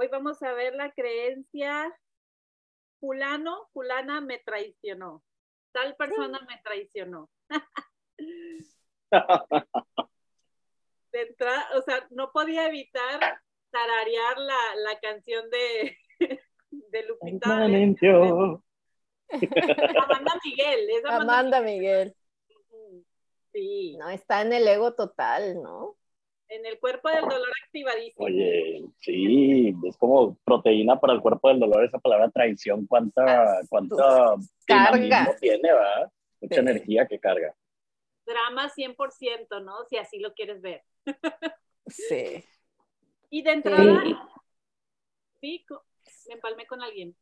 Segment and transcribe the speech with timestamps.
[0.00, 1.94] Hoy vamos a ver la creencia,
[3.00, 5.22] fulano, fulana me traicionó.
[5.72, 7.28] Tal persona me traicionó.
[11.12, 15.98] de entrada, o sea, no podía evitar tararear la, la canción de,
[16.70, 17.56] de Lupita.
[17.64, 17.98] Amanda
[20.42, 20.90] Miguel.
[20.92, 22.16] Es Amanda, Amanda Miguel.
[23.52, 23.98] Sí.
[23.98, 25.98] No, está en el ego total, ¿no?
[26.50, 28.26] En el cuerpo del dolor activadísimo.
[28.26, 34.34] Oye, sí, es como proteína para el cuerpo del dolor esa palabra traición, cuánta, cuánta
[34.66, 36.12] carga tiene, ¿verdad?
[36.40, 37.54] Mucha energía que carga.
[38.26, 39.84] Drama 100%, ¿no?
[39.88, 40.82] Si así lo quieres ver.
[41.86, 42.44] Sí.
[43.30, 44.02] Y de entrada,
[45.40, 45.64] sí,
[46.26, 47.16] me empalmé con alguien.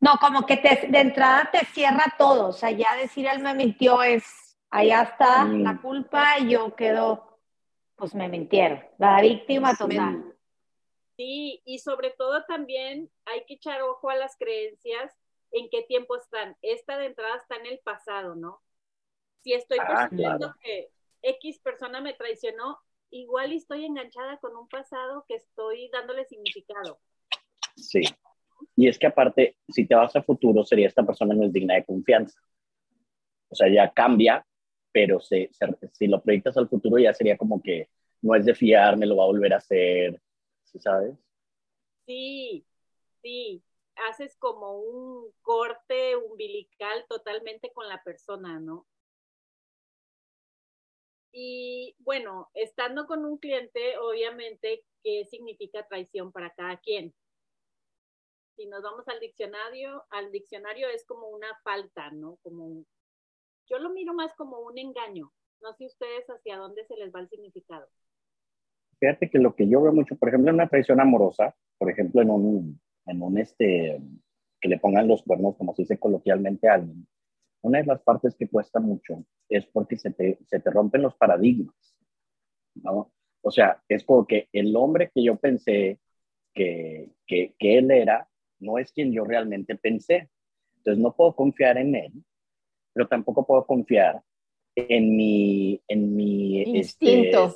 [0.00, 3.54] No, como que te, de entrada te cierra todo, o sea, ya decir él me
[3.54, 4.24] mintió es,
[4.70, 5.62] allá está Mm.
[5.62, 7.35] la culpa y yo quedo,
[7.96, 10.34] pues me mintieron, la víctima total.
[11.16, 15.14] Sí, y sobre todo también hay que echar ojo a las creencias
[15.52, 16.56] en qué tiempo están.
[16.60, 18.60] Esta de entrada está en el pasado, ¿no?
[19.42, 20.54] Si estoy Ah, percibiendo claro.
[20.62, 20.90] que
[21.22, 22.78] X persona me traicionó,
[23.10, 26.98] igual estoy enganchada con un pasado que estoy dándole significado.
[27.76, 28.02] Sí.
[28.74, 31.74] Y es que aparte, si te vas a futuro, sería esta persona no es digna
[31.74, 32.38] de confianza.
[33.48, 34.46] O sea, ya cambia,
[34.92, 37.88] pero se, se- si lo proyectas al futuro ya sería como que
[38.22, 40.20] no es de fiar, me lo va a volver a hacer,
[40.64, 41.14] ¿sí sabes?
[42.06, 42.66] Sí,
[43.22, 43.62] sí,
[44.08, 48.86] haces como un corte umbilical totalmente con la persona, ¿no?
[51.32, 57.14] Y bueno, estando con un cliente, obviamente, ¿qué significa traición para cada quien?
[58.56, 62.38] Si nos vamos al diccionario, al diccionario es como una falta, ¿no?
[62.42, 62.86] Como un-
[63.68, 65.32] yo lo miro más como un engaño.
[65.60, 67.88] No sé ustedes hacia dónde se les va el significado.
[68.98, 72.22] Fíjate que lo que yo veo mucho, por ejemplo, en una traición amorosa, por ejemplo,
[72.22, 74.00] en un, en un este,
[74.60, 77.06] que le pongan los cuernos, como se dice coloquialmente a alguien,
[77.62, 81.14] una de las partes que cuesta mucho es porque se te, se te rompen los
[81.14, 81.74] paradigmas,
[82.74, 83.12] ¿no?
[83.42, 86.00] O sea, es como que el hombre que yo pensé
[86.54, 90.30] que, que, que él era, no es quien yo realmente pensé.
[90.78, 92.12] Entonces no puedo confiar en él,
[92.92, 94.22] pero tampoco puedo confiar
[94.74, 97.54] en mi, en mi este, Instinto.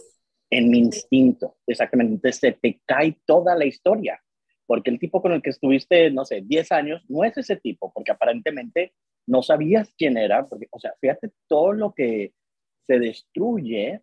[0.50, 2.14] En mi instinto, exactamente.
[2.14, 4.20] Entonces se te cae toda la historia,
[4.66, 7.92] porque el tipo con el que estuviste, no sé, 10 años, no es ese tipo,
[7.92, 8.92] porque aparentemente
[9.26, 12.32] no sabías quién era, porque, o sea, fíjate todo lo que
[12.86, 14.02] se destruye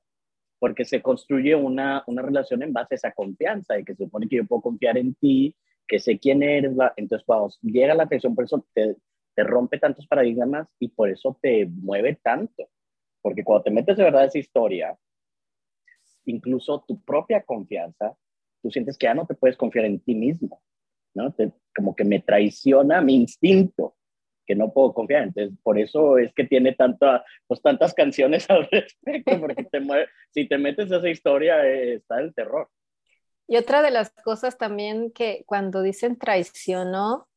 [0.59, 4.27] porque se construye una, una relación en base a esa confianza, de que se supone
[4.27, 5.55] que yo puedo confiar en ti,
[5.87, 6.93] que sé quién eres, bla.
[6.97, 8.95] entonces cuando llega la atención, por eso te,
[9.35, 12.69] te rompe tantos paradigmas y por eso te mueve tanto,
[13.21, 14.97] porque cuando te metes de verdad esa historia,
[16.27, 18.15] incluso tu propia confianza,
[18.61, 20.61] tú sientes que ya no te puedes confiar en ti mismo,
[21.15, 21.33] ¿no?
[21.75, 23.95] Como que me traiciona mi instinto,
[24.45, 25.23] que no puedo confiar.
[25.23, 29.67] Entonces, por eso es que tiene tanta, pues, tantas canciones al respecto, porque
[30.31, 32.69] si te metes a esa historia, eh, está el terror.
[33.47, 37.27] Y otra de las cosas también que cuando dicen traicionó,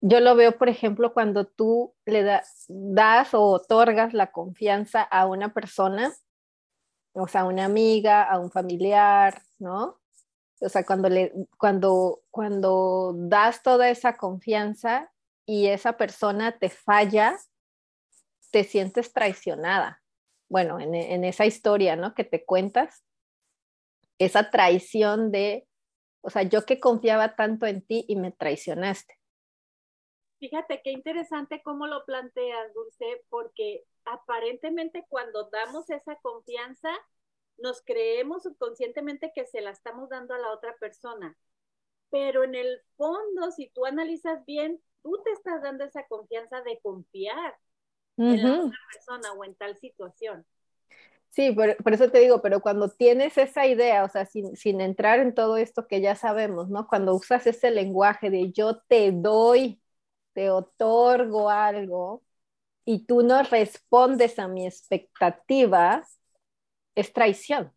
[0.00, 5.26] yo lo veo, por ejemplo, cuando tú le da- das o otorgas la confianza a
[5.26, 6.12] una persona,
[7.12, 10.00] o sea, a una amiga, a un familiar, ¿no?
[10.60, 15.10] O sea, cuando, le, cuando, cuando das toda esa confianza
[15.46, 17.38] y esa persona te falla,
[18.50, 20.02] te sientes traicionada.
[20.48, 22.14] Bueno, en, en esa historia, ¿no?
[22.14, 23.04] Que te cuentas,
[24.18, 25.66] esa traición de,
[26.20, 29.19] o sea, yo que confiaba tanto en ti y me traicionaste.
[30.40, 36.88] Fíjate qué interesante cómo lo planteas, Dulce, porque aparentemente cuando damos esa confianza,
[37.58, 41.36] nos creemos subconscientemente que se la estamos dando a la otra persona.
[42.10, 46.80] Pero en el fondo, si tú analizas bien, tú te estás dando esa confianza de
[46.80, 47.56] confiar
[48.16, 50.46] en la otra persona o en tal situación.
[51.28, 54.80] Sí, por, por eso te digo, pero cuando tienes esa idea, o sea, sin, sin
[54.80, 56.88] entrar en todo esto que ya sabemos, ¿no?
[56.88, 59.79] Cuando usas ese lenguaje de yo te doy,
[60.34, 62.22] te otorgo algo
[62.84, 66.04] y tú no respondes a mi expectativa,
[66.94, 67.72] es traición.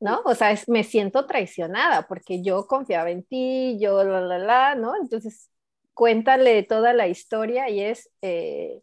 [0.00, 0.22] ¿No?
[0.24, 4.74] O sea, es, me siento traicionada porque yo confiaba en ti, yo la, la, la,
[4.74, 4.94] ¿no?
[4.96, 5.50] Entonces,
[5.92, 8.80] cuéntale toda la historia y es, eh,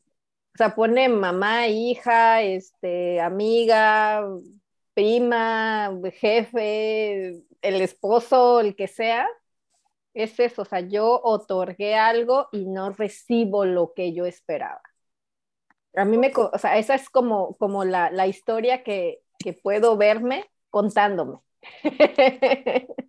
[0.55, 4.27] o sea, pone mamá, hija, este, amiga,
[4.94, 9.27] prima, jefe, el esposo, el que sea.
[10.18, 14.81] Es eso, o sea, yo otorgué algo y no recibo lo que yo esperaba.
[15.96, 19.96] A mí me, o sea, esa es como, como la, la historia que, que puedo
[19.96, 21.38] verme contándome.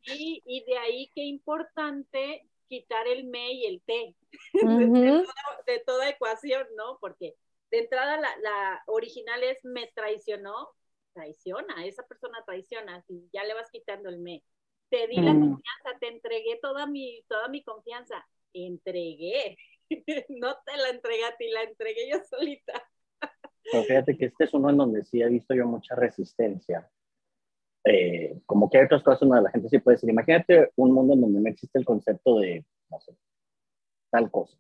[0.03, 4.15] y, y, de ahí qué importante quitar el me y el te
[5.67, 6.99] de, toda, ecuación, ¿no?
[7.01, 7.37] Porque
[7.71, 10.75] de entrada la, la, original es me traicionó,
[11.15, 14.45] traiciona, esa persona traiciona, si ya le vas quitando el me.
[14.91, 15.41] Te di la mm.
[15.41, 19.57] confianza, te entregué toda mi, toda mi confianza, entregué,
[20.29, 22.83] no te la entregué a ti, la entregué yo solita.
[23.71, 26.91] Pero fíjate que este es uno en donde sí he visto yo mucha resistencia.
[27.85, 31.15] Eh, como que hay otras cosas donde la gente sí puede decir, imagínate un mundo
[31.15, 33.15] en donde no existe el concepto de, no sé,
[34.11, 34.59] tal cosa.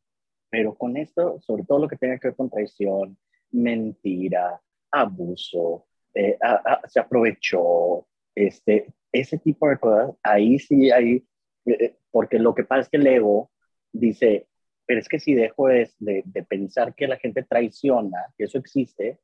[0.50, 3.18] Pero con esto, sobre todo lo que tenga que ver con traición,
[3.50, 4.60] mentira,
[4.90, 6.38] abuso, eh,
[6.86, 8.06] se aprovechó,
[8.46, 11.26] este, ese tipo de cosas, ahí sí hay,
[11.66, 13.50] eh, porque lo que pasa es que el ego
[13.92, 14.48] dice,
[14.86, 19.20] pero es que si dejo de, de, pensar que la gente traiciona, que eso existe,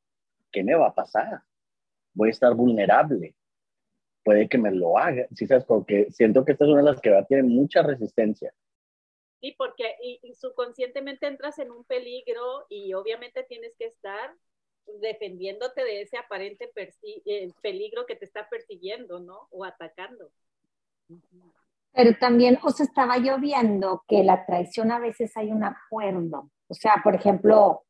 [0.52, 1.40] ¿qué me va a pasar?
[2.12, 3.34] Voy a estar vulnerable.
[4.22, 5.26] Puede que me lo haga.
[5.34, 5.64] ¿Sí sabes?
[5.64, 8.55] Porque siento que esta es una de las que va a tener mucha resistencia.
[9.40, 14.34] Sí, porque y, subconscientemente entras en un peligro y obviamente tienes que estar
[15.00, 19.48] defendiéndote de ese aparente eh, peligro que te está persiguiendo, ¿no?
[19.50, 20.31] O atacando.
[21.92, 26.50] Pero también os estaba yo viendo que la traición a veces hay un acuerdo.
[26.69, 27.84] O sea, por ejemplo,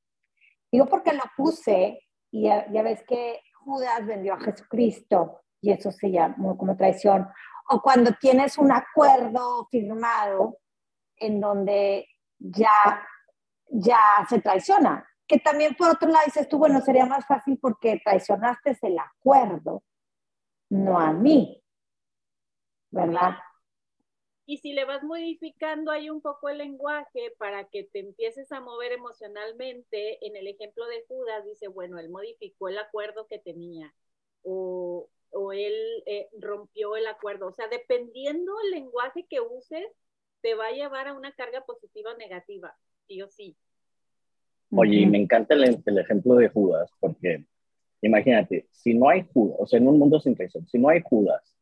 [0.70, 2.00] digo porque lo puse
[2.30, 7.28] y ya, ves que Judas vendió a Jesucristo y eso se llama como traición.
[7.70, 10.58] O cuando tienes un acuerdo firmado
[11.16, 12.06] en donde
[12.38, 13.06] ya,
[13.70, 13.98] ya
[14.28, 15.08] se traiciona.
[15.26, 19.82] Que también por otro lado dices tú, bueno, sería más fácil porque traicionaste el acuerdo,
[20.68, 21.62] no a mí,
[22.90, 23.36] ¿verdad?
[24.46, 28.60] Y si le vas modificando ahí un poco el lenguaje para que te empieces a
[28.60, 33.94] mover emocionalmente, en el ejemplo de Judas dice, bueno, él modificó el acuerdo que tenía
[34.42, 35.74] o, o él
[36.06, 37.48] eh, rompió el acuerdo.
[37.48, 39.86] O sea, dependiendo el lenguaje que uses,
[40.42, 42.76] te va a llevar a una carga positiva o negativa,
[43.08, 43.56] sí o sí.
[44.70, 47.44] Oye, me encanta el, el, ejemplo de Judas, porque
[48.02, 51.00] imagínate, si no hay Judas, o sea, en un mundo sin traición, si no hay
[51.02, 51.56] Judas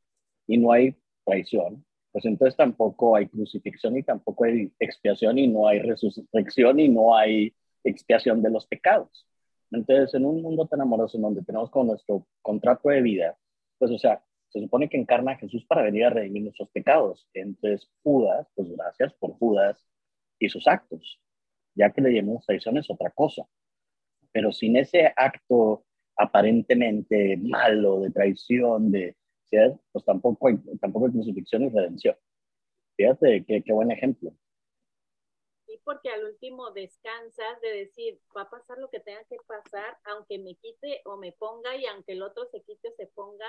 [0.47, 5.67] y no hay traición, pues entonces tampoco hay crucifixión y tampoco hay expiación y no
[5.67, 7.55] hay resurrección y no hay
[7.85, 9.27] expiación de los pecados.
[9.71, 13.39] Entonces, en un mundo tan amoroso en donde tenemos con nuestro contrato de vida,
[13.79, 17.27] pues o sea, se supone que encarna a Jesús para venir a redimir nuestros pecados.
[17.33, 19.83] Entonces, Judas, pues gracias por Judas
[20.39, 21.19] y sus actos.
[21.75, 23.47] Ya que le llamamos traición es otra cosa.
[24.33, 25.85] Pero sin ese acto
[26.17, 29.17] aparentemente malo de traición, de,
[29.93, 32.17] pues tampoco hay, tampoco hay crucifixión y redención.
[32.97, 34.33] Fíjate qué, qué buen ejemplo.
[35.67, 39.97] Sí, porque al último descansas de decir, va a pasar lo que tenga que pasar,
[40.05, 43.47] aunque me quite o me ponga y aunque el otro se quite o se ponga,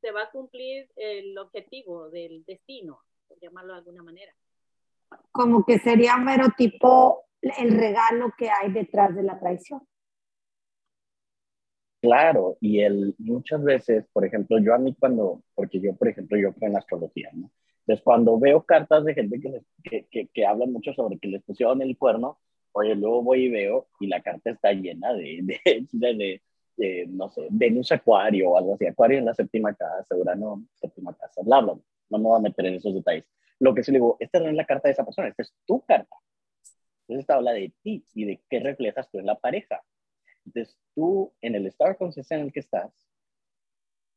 [0.00, 4.34] se va a cumplir el objetivo del destino, por llamarlo de alguna manera.
[5.30, 7.24] Como que sería mero tipo
[7.58, 9.82] el regalo que hay detrás de la traición.
[12.00, 16.36] Claro, y el, muchas veces, por ejemplo, yo a mí cuando, porque yo, por ejemplo,
[16.36, 17.50] yo creo en astrología, ¿no?
[17.80, 21.42] Entonces, cuando veo cartas de gente que, que, que, que hablan mucho sobre que les
[21.42, 22.38] pusieron el cuerno,
[22.72, 25.40] oye, luego voy y veo y la carta está llena de,
[25.92, 26.42] de, de,
[26.76, 31.14] de no sé, Venus Acuario o algo así, Acuario en la séptima casa, Urano, séptima
[31.14, 31.74] casa, bla, bla,
[32.10, 33.24] no me voy a meter en esos detalles.
[33.60, 35.54] Lo que sí le digo, esta no es la carta de esa persona, esta es
[35.64, 36.16] tu carta.
[37.06, 39.82] Entonces, esta habla de ti y de qué reflejas tú en la pareja.
[40.46, 42.92] Entonces, tú, en el estado de conciencia en el que estás,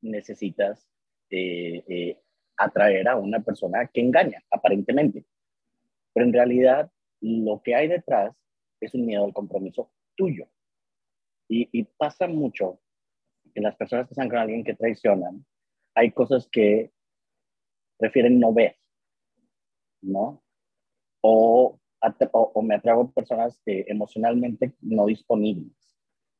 [0.02, 0.88] necesitas
[1.30, 2.22] eh, eh,
[2.56, 5.26] atraer a una persona que engaña, aparentemente.
[6.14, 6.92] Pero en realidad,
[7.22, 8.36] lo que hay detrás
[8.80, 10.48] es un miedo al compromiso tuyo.
[11.50, 12.80] Y, y pasa mucho
[13.54, 15.46] que las personas que están con alguien que traicionan,
[15.94, 16.92] hay cosas que
[17.98, 18.78] prefieren no ver,
[20.02, 20.44] ¿no?
[21.22, 21.80] O,
[22.32, 25.74] o, me atrago a personas emocionalmente no disponibles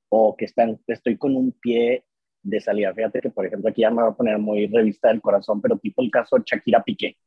[0.10, 2.06] o que están, estoy con un pie
[2.42, 2.94] de salida.
[2.94, 5.78] Fíjate que, por ejemplo, aquí ya me voy a poner muy revista del corazón, pero
[5.78, 7.18] tipo el caso de Shakira Piqué.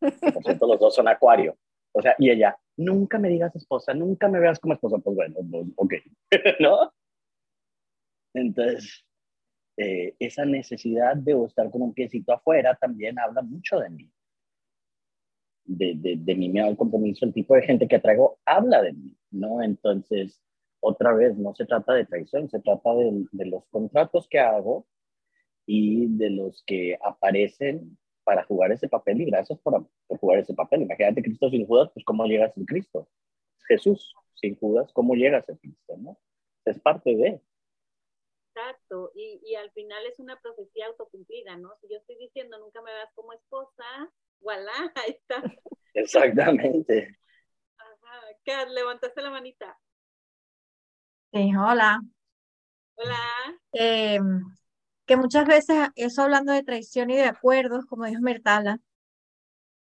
[0.00, 1.56] Por cierto, los dos son acuario.
[1.92, 4.98] O sea, y ella, nunca me digas esposa, nunca me veas como esposa.
[4.98, 5.94] Pues bueno, pues, ok,
[6.60, 6.92] ¿no?
[8.34, 9.04] Entonces,
[9.76, 14.10] eh, esa necesidad de estar con un piecito afuera también habla mucho de mí.
[15.70, 18.94] De, de, de mi miedo al compromiso, el tipo de gente que traigo habla de
[18.94, 19.62] mí, ¿no?
[19.62, 20.40] Entonces,
[20.80, 24.86] otra vez, no se trata de traición, se trata de, de los contratos que hago
[25.66, 30.54] y de los que aparecen para jugar ese papel y gracias por, por, jugar ese
[30.54, 30.82] papel.
[30.82, 33.08] Imagínate Cristo sin Judas, pues cómo llegas a Cristo.
[33.66, 35.96] Jesús sin Judas, ¿cómo llegas a Cristo?
[35.98, 36.18] ¿no?
[36.64, 37.42] Es parte de.
[38.54, 41.70] Exacto, y, y al final es una profecía autocumplida, ¿no?
[41.80, 43.84] Si yo estoy diciendo, nunca me veas como esposa,
[44.40, 45.42] voilà, ahí está.
[45.94, 47.18] Exactamente.
[47.76, 48.20] Ajá.
[48.44, 49.78] Kat, levantaste la manita.
[51.32, 52.00] Sí, hola.
[52.94, 53.16] Hola.
[53.72, 54.18] Eh,
[55.06, 58.78] que muchas veces, eso hablando de traición y de acuerdos, como dijo Mertala,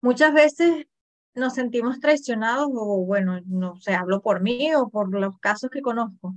[0.01, 0.87] muchas veces
[1.35, 5.83] nos sentimos traicionados o bueno, no sé, hablo por mí o por los casos que
[5.83, 6.35] conozco,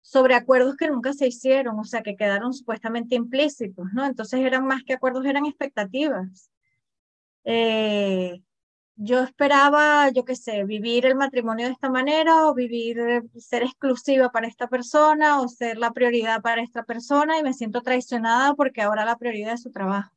[0.00, 4.04] sobre acuerdos que nunca se hicieron, o sea, que quedaron supuestamente implícitos, ¿no?
[4.04, 6.50] Entonces eran más que acuerdos, eran expectativas.
[7.44, 8.42] Eh,
[8.96, 12.98] yo esperaba, yo qué sé, vivir el matrimonio de esta manera o vivir,
[13.38, 17.82] ser exclusiva para esta persona o ser la prioridad para esta persona y me siento
[17.82, 20.12] traicionada porque ahora la prioridad es su trabajo.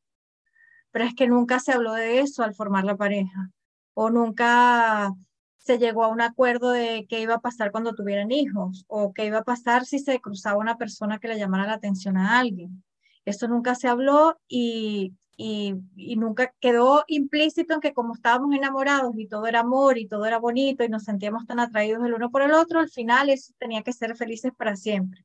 [0.92, 3.52] Pero es que nunca se habló de eso al formar la pareja
[3.94, 5.12] o nunca
[5.58, 9.26] se llegó a un acuerdo de qué iba a pasar cuando tuvieran hijos o qué
[9.26, 12.84] iba a pasar si se cruzaba una persona que le llamara la atención a alguien.
[13.26, 15.76] Eso nunca se habló y, y,
[16.16, 20.40] nunca quedó implícito en que como estábamos enamorados y todo era amor y todo era
[20.40, 23.84] bonito y nos sentíamos tan atraídos el uno por el otro, al final eso tenía
[23.84, 25.24] que ser felices para siempre.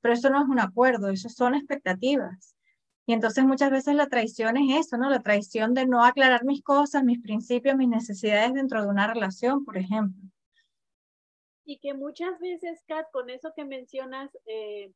[0.00, 2.56] Pero eso no es un acuerdo, eso son expectativas.
[3.06, 5.08] Y entonces muchas veces la traición es eso, ¿no?
[5.08, 9.64] La traición de no aclarar mis cosas, mis principios, mis necesidades dentro de una relación,
[9.64, 10.22] por ejemplo.
[11.64, 14.92] Y que muchas veces, Kat, con eso que mencionas, eh,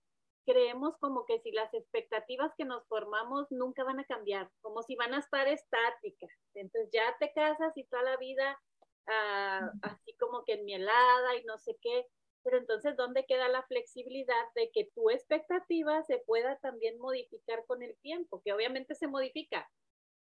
[0.46, 4.94] creemos como que si las expectativas que nos formamos nunca van a cambiar, como si
[4.94, 6.30] van a estar estáticas.
[6.54, 8.58] Entonces ya te casas y toda la vida
[9.08, 12.06] uh, así como que enmielada y no sé qué.
[12.44, 17.82] Pero entonces, ¿dónde queda la flexibilidad de que tu expectativa se pueda también modificar con
[17.82, 18.40] el tiempo?
[18.44, 19.68] Que obviamente se modifica,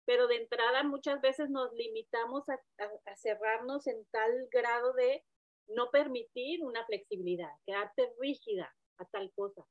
[0.05, 5.25] pero de entrada muchas veces nos limitamos a, a, a cerrarnos en tal grado de
[5.69, 9.65] no permitir una flexibilidad, quedarte rígida a tal cosa.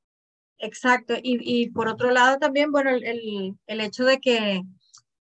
[0.62, 1.14] Exacto.
[1.20, 4.62] Y, y por otro lado también, bueno, el, el, hecho de que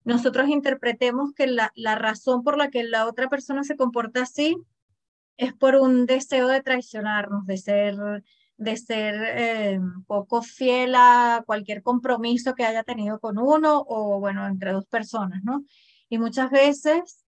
[0.03, 4.57] nosotros interpretemos que la, la razón por la que la otra persona se comporta así
[5.37, 7.95] es por un deseo de traicionarnos, de ser,
[8.57, 14.45] de ser eh, poco fiel a cualquier compromiso que haya tenido con uno o, bueno,
[14.49, 15.65] entre dos personas, ¿no?
[16.09, 17.25] Y muchas veces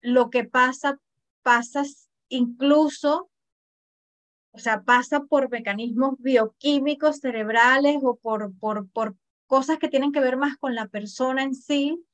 [0.00, 0.98] lo que pasa,
[1.42, 1.84] pasa
[2.28, 3.30] incluso
[4.58, 9.14] o sea, pasa por mecanismos bioquímicos cerebrales o por, por, por
[9.46, 12.04] cosas que tienen que ver más con la persona en sí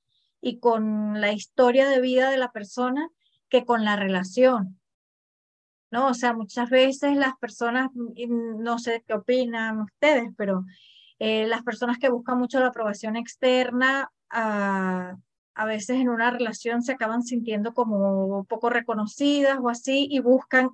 [0.43, 3.09] y con la historia de vida de la persona
[3.49, 4.79] que con la relación.
[5.91, 6.09] ¿No?
[6.09, 10.67] O sea, muchas veces las personas, no sé qué opinan ustedes, pero
[11.19, 15.17] eh, las personas que buscan mucho la aprobación externa, a,
[15.55, 20.69] a veces en una relación se acaban sintiendo como poco reconocidas o así y buscan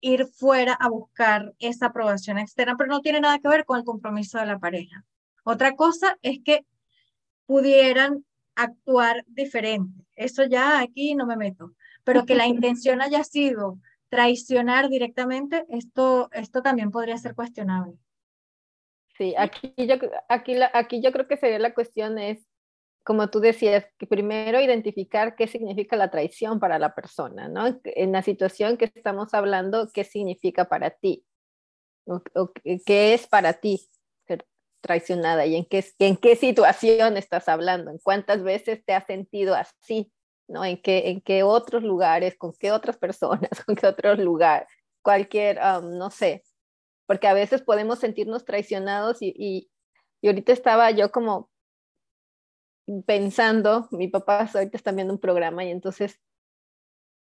[0.00, 3.84] ir fuera a buscar esa aprobación externa, pero no tiene nada que ver con el
[3.84, 5.04] compromiso de la pareja.
[5.44, 6.64] Otra cosa es que
[7.46, 10.04] pudieran actuar diferente.
[10.16, 13.78] Eso ya aquí no me meto, pero que la intención haya sido
[14.08, 17.96] traicionar directamente, esto, esto también podría ser cuestionable.
[19.16, 19.96] Sí, aquí yo,
[20.28, 22.49] aquí, aquí yo creo que sería la cuestión es
[23.10, 27.80] como tú decías, primero identificar qué significa la traición para la persona, ¿no?
[27.82, 31.26] En la situación que estamos hablando, ¿qué significa para ti?
[32.86, 33.90] ¿Qué es para ti
[34.28, 34.46] ser
[34.80, 35.44] traicionada?
[35.44, 37.90] ¿Y en qué, en qué situación estás hablando?
[37.90, 40.12] ¿En cuántas veces te has sentido así?
[40.46, 40.64] ¿no?
[40.64, 42.38] ¿En qué, en qué otros lugares?
[42.38, 43.50] ¿Con qué otras personas?
[43.66, 44.68] ¿Con qué otros lugares?
[45.02, 46.44] Cualquier, um, no sé,
[47.06, 49.68] porque a veces podemos sentirnos traicionados y, y,
[50.20, 51.50] y ahorita estaba yo como
[53.06, 56.20] pensando, mi papá ahorita está viendo un programa y entonces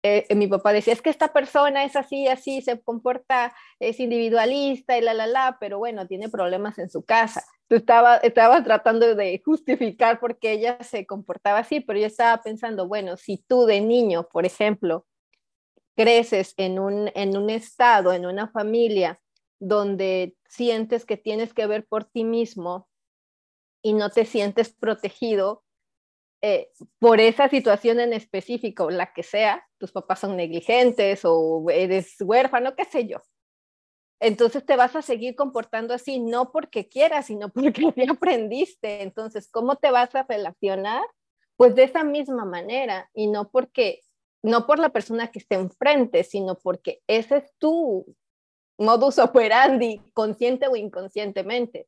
[0.03, 4.97] eh, mi papá decía, es que esta persona es así, así, se comporta, es individualista
[4.97, 7.43] y la, la, la, pero bueno, tiene problemas en su casa.
[7.67, 12.41] Tú estaba, estaba tratando de justificar por qué ella se comportaba así, pero yo estaba
[12.41, 15.05] pensando, bueno, si tú de niño, por ejemplo,
[15.95, 19.19] creces en un, en un estado, en una familia
[19.59, 22.87] donde sientes que tienes que ver por ti mismo
[23.81, 25.63] y no te sientes protegido
[26.41, 26.69] eh,
[26.99, 32.75] por esa situación en específico, la que sea, tus papás son negligentes o eres huérfano,
[32.75, 33.21] qué sé yo.
[34.19, 39.01] Entonces te vas a seguir comportando así, no porque quieras, sino porque ya aprendiste.
[39.01, 41.03] Entonces, ¿cómo te vas a relacionar?
[41.55, 44.01] Pues de esa misma manera y no porque,
[44.43, 48.05] no por la persona que esté enfrente, sino porque ese es tu
[48.77, 51.87] modus operandi, consciente o inconscientemente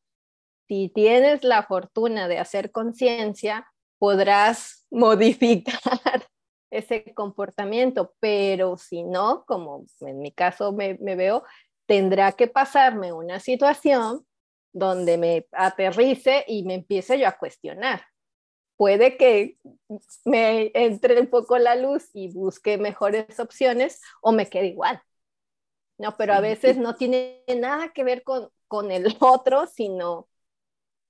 [0.70, 6.28] si tienes la fortuna de hacer conciencia, podrás modificar
[6.72, 11.44] ese comportamiento, pero si no, como en mi caso me, me, veo,
[11.88, 14.26] tendrá que pasarme una situación
[14.72, 18.04] donde me aterrice y me empiece yo a cuestionar.
[18.78, 19.58] puede que
[20.26, 25.02] me entre un poco la luz y busque mejores opciones o me quede igual.
[25.98, 30.29] No, pero a veces no tiene nada que ver con, con el otro, sino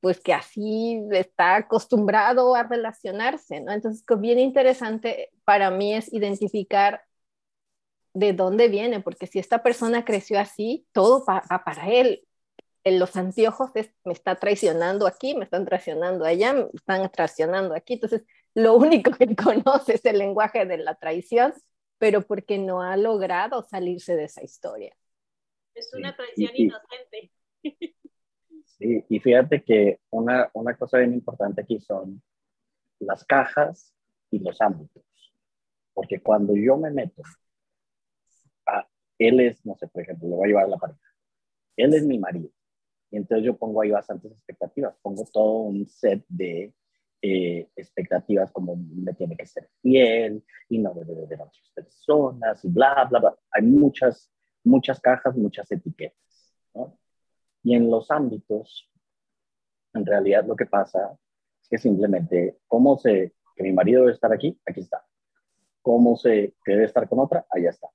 [0.02, 3.72] pues que así está acostumbrado a relacionarse, ¿no?
[3.72, 7.04] Entonces, que bien interesante para mí es identificar
[8.14, 12.26] de dónde viene, porque si esta persona creció así, todo va para él.
[12.84, 17.94] En los anteojos me está traicionando aquí, me están traicionando allá, me están traicionando aquí.
[17.94, 18.24] Entonces,
[18.56, 21.54] lo único que conoce es el lenguaje de la traición,
[21.98, 24.96] pero porque no ha logrado salirse de esa historia.
[25.76, 27.32] Es una traición inocente.
[28.80, 32.22] Sí, y fíjate que una, una cosa bien importante aquí son
[33.00, 33.94] las cajas
[34.32, 35.04] y los ámbitos.
[35.94, 37.24] Porque cuando yo me meto,
[38.66, 41.00] a, él es, no sé, por ejemplo, le voy a llevar a la pareja.
[41.78, 42.50] Él es mi marido.
[43.12, 44.96] Y entonces yo pongo ahí bastantes expectativas.
[45.02, 46.74] Pongo todo un set de
[47.22, 52.70] eh, expectativas como me tiene que ser fiel y no debe a otras personas y
[52.70, 53.40] bla, bla, bla.
[53.52, 54.32] Hay muchas,
[54.64, 56.49] muchas cajas, muchas etiquetas.
[57.64, 58.90] Y en los ámbitos,
[59.94, 61.18] en realidad lo que pasa
[61.62, 64.60] es que simplemente, ¿cómo sé que mi marido debe estar aquí?
[64.66, 65.06] Aquí está.
[65.82, 67.46] ¿Cómo sé que debe estar con otra?
[67.50, 67.88] Allá está.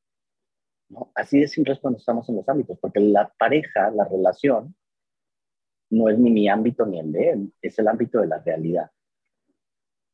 [0.88, 1.10] ¿No?
[1.14, 4.74] Así de simple es cuando estamos en los ámbitos, porque la pareja, la relación,
[5.90, 8.90] no es ni mi ámbito ni el de él, es el ámbito de la realidad.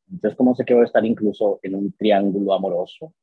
[0.09, 3.13] Entonces, ¿cómo sé que voy a estar incluso en un triángulo amoroso,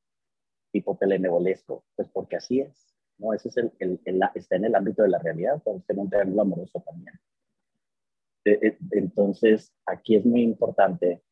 [0.72, 1.84] tipo telenovelesco?
[1.94, 2.87] Pues porque así es.
[3.18, 3.32] ¿No?
[3.34, 6.42] Ese es el, el, está en el ámbito de la realidad, puede ser un triángulo
[6.42, 7.14] amoroso también.
[8.44, 11.22] Eh, eh, entonces, aquí es muy importante,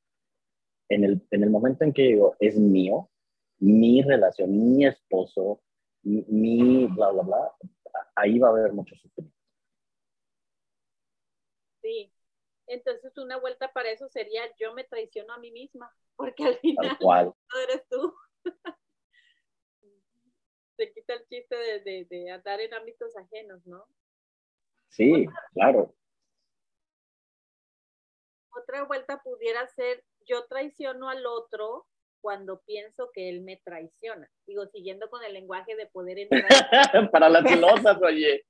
[0.89, 3.11] en el, en el momento en que digo, es mío,
[3.59, 5.63] mi relación, mi esposo,
[6.03, 7.53] mi bla, bla, bla,
[8.15, 9.37] ahí va a haber mucho sufrimiento.
[11.83, 12.13] Sí,
[12.67, 16.97] entonces una vuelta para eso sería yo me traiciono a mí misma, porque al final
[17.01, 17.37] no
[17.69, 18.15] eres tú.
[20.77, 23.85] Se quita el chiste de, de, andar en ámbitos ajenos, ¿no?
[24.89, 25.95] Sí, claro.
[28.51, 31.87] Otra vuelta pudiera ser, yo traiciono al otro
[32.21, 34.29] cuando pienso que él me traiciona.
[34.47, 36.49] Digo, siguiendo con el lenguaje de poder entrar.
[37.13, 38.45] Para las celosas, oye.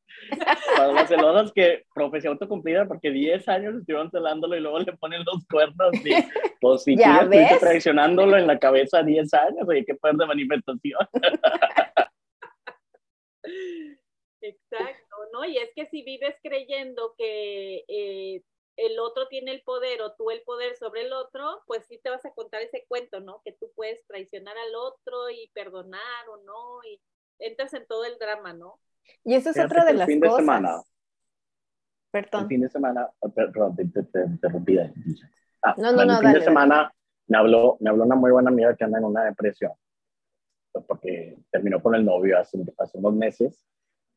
[0.76, 5.22] Para las celosas que profesión autocumplida porque 10 años estuvieron celándolo y luego le ponen
[5.24, 5.92] los cuernos.
[6.04, 6.14] Y,
[6.60, 10.26] pues si ¿Ya tú estuviste traicionándolo en la cabeza 10 años, oye, qué poder de
[10.26, 11.08] manifestación.
[14.40, 15.44] Exacto, ¿no?
[15.44, 18.42] Y es que si vives creyendo que eh,
[18.76, 22.10] el otro tiene el poder o tú el poder sobre el otro, pues sí te
[22.10, 23.40] vas a contar ese cuento, ¿no?
[23.44, 27.00] Que tú puedes traicionar al otro y perdonar o no, y
[27.38, 28.78] entras en todo el drama, ¿no?
[29.24, 30.36] Y eso es otra de las fin cosas.
[30.36, 30.82] De semana,
[32.10, 32.42] perdón.
[32.42, 34.78] El fin de semana, ah, perdón, te, interrumpí.
[34.78, 36.92] Ah, no, no, no, el fin de semana
[37.28, 39.72] me habló, me habló una muy buena amiga que anda en una depresión
[40.82, 43.62] porque terminó con el novio hace, hace unos meses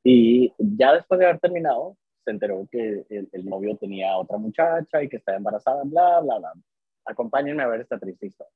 [0.04, 5.02] y ya después de haber terminado se enteró que el, el, novio tenía otra muchacha
[5.02, 6.54] y que estaba embarazada, bla, bla, bla.
[7.06, 8.52] Acompáñenme a ver esta triste historia.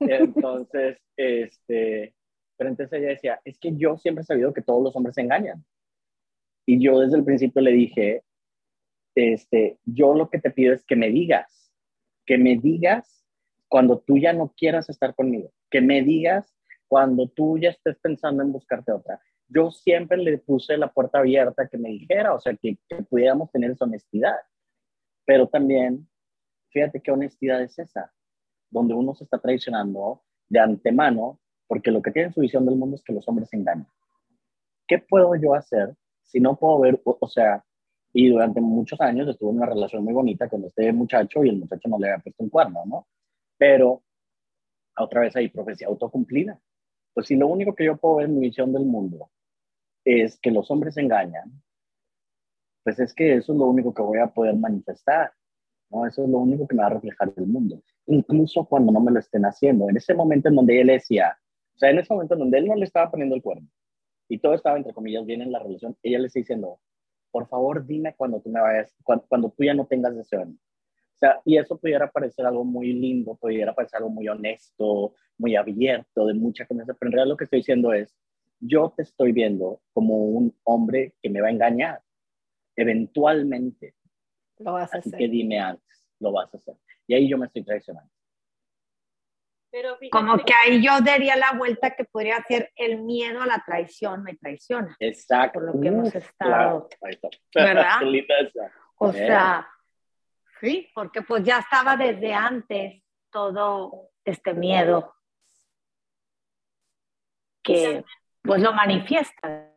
[0.00, 2.14] Entonces, este,
[2.56, 5.22] pero entonces ella decía, es que yo siempre he sabido que todos los hombres se
[5.22, 5.64] engañan.
[6.66, 8.22] Y yo desde el principio le dije,
[9.14, 11.72] este, yo lo que te pido es que me digas,
[12.26, 13.24] que me digas
[13.68, 16.55] cuando tú ya no quieras estar conmigo, que me digas
[16.88, 19.20] cuando tú ya estés pensando en buscarte otra.
[19.48, 23.70] Yo siempre le puse la puerta abierta que me dijera, o sea, que, pudiéramos tener
[23.70, 24.36] esa honestidad.
[25.24, 26.08] Pero también,
[26.70, 28.12] fíjate qué honestidad es esa,
[28.70, 32.96] donde uno se está traicionando de antemano, porque lo que tiene su visión del mundo
[32.96, 33.88] es que los hombres se engañan.
[34.86, 35.96] ¿Qué puedo yo hacer
[36.26, 37.64] si no puedo ver, o, sea,
[38.12, 41.58] y durante muchos años estuve en una relación muy bonita con este muchacho y el
[41.58, 43.06] muchacho no le había puesto un cuerno, ¿no?
[43.56, 44.02] Pero
[44.98, 46.60] otra vez ahí profecía autocumplida.
[47.16, 49.30] Pues si lo único que yo puedo ver en mi visión del mundo
[50.04, 51.50] es que los hombres engañan,
[52.84, 55.32] pues es que eso es lo único que voy a poder manifestar,
[55.88, 56.06] ¿no?
[56.06, 59.12] Eso es lo único que me va a reflejar el mundo, incluso cuando no me
[59.12, 59.88] lo estén haciendo.
[59.88, 61.38] En ese momento en donde él decía,
[61.74, 63.66] o sea, en ese momento en donde él no le estaba poniendo el cuerno
[64.28, 66.80] y todo estaba, entre comillas, bien en la relación, ella le está diciendo,
[67.30, 70.42] por favor, dime cuando tú me vayas, cuando, tú ya no tengas deseo
[71.16, 75.56] o sea, y eso pudiera parecer algo muy lindo, pudiera parecer algo muy honesto, muy
[75.56, 78.14] abierto, de mucha confianza, pero en realidad lo que estoy diciendo es,
[78.60, 82.02] yo te estoy viendo como un hombre que me va a engañar,
[82.76, 83.94] eventualmente.
[84.58, 85.18] Lo vas a Así hacer.
[85.18, 86.74] que dime antes, lo vas a hacer.
[87.06, 88.10] Y ahí yo me estoy traicionando.
[89.70, 93.62] Pero como que ahí yo daría la vuelta que podría ser el miedo a la
[93.66, 94.94] traición me traiciona.
[95.00, 95.60] Exacto.
[95.60, 96.88] Por lo que hemos estado.
[97.54, 98.00] ¿Verdad?
[98.98, 99.66] o sea,
[100.60, 105.14] Sí, porque pues ya estaba desde antes todo este miedo
[107.62, 108.04] que
[108.42, 109.72] pues lo manifiesta.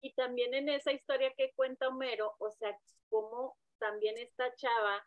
[0.00, 5.04] Y también en esa historia que cuenta Homero, o sea, como también esta chava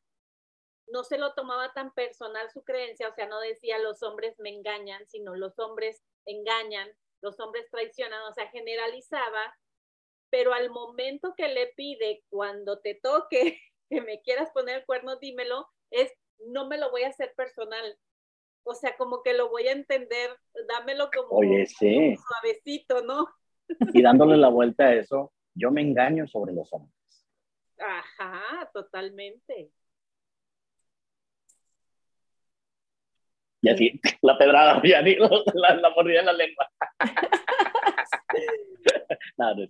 [0.88, 4.50] no se lo tomaba tan personal su creencia, o sea, no decía los hombres me
[4.50, 6.90] engañan, sino los hombres engañan,
[7.22, 9.56] los hombres traicionan, o sea, generalizaba,
[10.30, 15.18] pero al momento que le pide, cuando te toque que me quieras poner el cuerno,
[15.18, 16.12] dímelo, es
[16.48, 17.98] no me lo voy a hacer personal.
[18.64, 20.30] O sea, como que lo voy a entender,
[20.68, 22.16] dámelo como, Oye, sí.
[22.16, 23.28] suavecito, ¿no?
[23.94, 26.94] Y dándole la vuelta a eso, yo me engaño sobre los hombres.
[27.80, 29.72] Ajá, totalmente.
[33.62, 36.70] Y así, la pedrada, ya ni la, la mordida en la lengua.
[39.38, 39.68] no, no.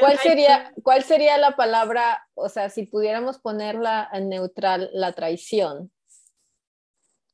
[0.00, 5.90] ¿Cuál sería, ¿Cuál sería la palabra, o sea, si pudiéramos ponerla en neutral, la traición?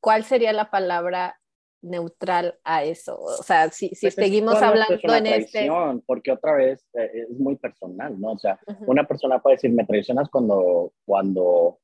[0.01, 1.40] ¿Cuál sería la palabra
[1.83, 3.19] neutral a eso?
[3.19, 5.51] O sea, si, si Pues es seguimos hablando es una en este...
[5.53, 8.33] traición, Porque otra vez eh, es muy personal, ¿no?
[8.33, 8.85] O sea, Ujú.
[8.90, 11.79] una persona puede decir, me traicionas cuando, cuando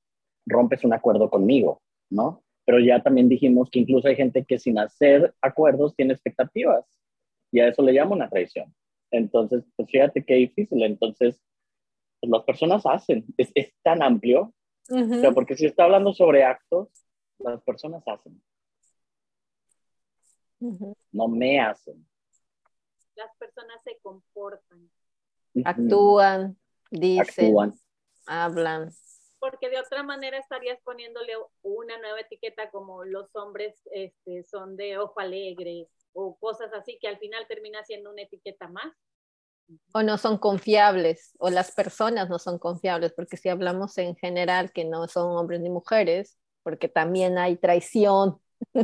[0.47, 2.43] rompes un acuerdo conmigo, ¿no?
[2.65, 6.85] Pero ya también dijimos que incluso hay gente que sin hacer acuerdos tiene expectativas
[7.53, 8.75] y a eso le llamo una traición.
[9.11, 10.83] Entonces, pues fíjate qué difícil.
[10.83, 11.41] Entonces,
[12.19, 13.25] pues las personas hacen.
[13.37, 14.55] Es, es tan amplio,
[14.89, 16.89] o sea, porque si está hablando sobre actos,
[17.39, 18.43] las personas hacen,
[21.13, 22.07] no me hacen.
[23.15, 24.91] Las personas se comportan.
[25.65, 26.57] Actúan,
[26.91, 27.75] dicen, Actúan.
[28.27, 28.91] hablan.
[29.43, 34.99] Porque de otra manera estarías poniéndole una nueva etiqueta como los hombres este, son de
[34.99, 38.95] ojo alegre o cosas así que al final termina siendo una etiqueta más.
[39.95, 44.71] o no son confiables, o las personas no son confiables, porque si hablamos en general
[44.71, 48.39] que no son hombres ni mujeres, porque también hay traición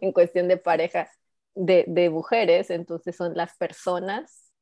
[0.00, 1.10] en cuestión de pareja
[1.56, 4.52] de, de mujeres, entonces son las personas,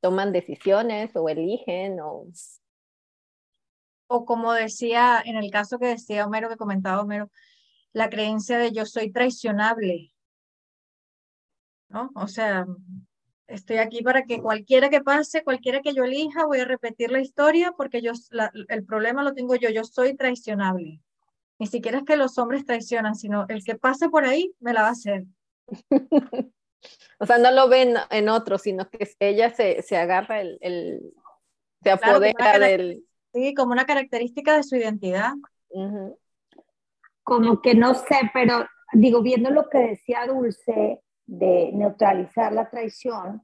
[0.00, 2.26] toman decisiones o eligen o...
[4.08, 7.30] O como decía, en el caso que decía Homero, que comentaba Homero,
[7.92, 10.12] la creencia de yo soy traicionable.
[11.90, 12.10] ¿No?
[12.14, 12.66] O sea,
[13.46, 17.20] estoy aquí para que cualquiera que pase, cualquiera que yo elija, voy a repetir la
[17.20, 21.00] historia porque yo, la- el problema lo tengo yo, yo soy traicionable.
[21.58, 24.82] Ni siquiera es que los hombres traicionan, sino el que pase por ahí me la
[24.82, 25.24] va a hacer.
[27.18, 31.12] o sea, no lo ven en otros, sino que ella se, se agarra el, el
[31.82, 33.04] se Claro, apodera cara- del...
[33.32, 35.32] Sí, como una característica de su identidad.
[37.22, 43.42] Como que no sé, pero digo, viendo lo que decía Dulce de neutralizar la traición,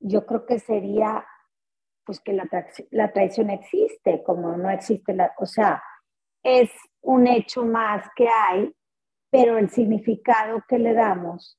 [0.00, 1.26] yo creo que sería
[2.04, 5.82] pues que la, tra- la traición existe, como no existe la, o sea,
[6.42, 6.70] es
[7.02, 8.72] un hecho más que hay,
[9.30, 11.58] pero el significado que le damos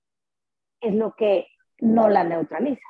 [0.82, 1.48] es lo que
[1.80, 2.88] no la neutraliza.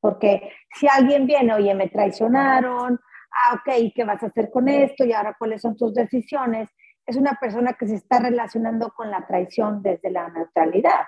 [0.00, 3.00] Porque si alguien viene, oye, me traicionaron,
[3.32, 5.04] ah, ok, ¿qué vas a hacer con esto?
[5.04, 6.68] Y ahora, ¿cuáles son tus decisiones?
[7.06, 11.06] Es una persona que se está relacionando con la traición desde la neutralidad.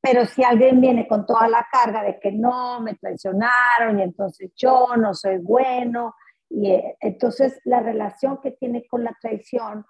[0.00, 4.52] Pero si alguien viene con toda la carga de que no, me traicionaron y entonces
[4.54, 6.14] yo no soy bueno,
[6.50, 9.86] y eh, entonces la relación que tiene con la traición,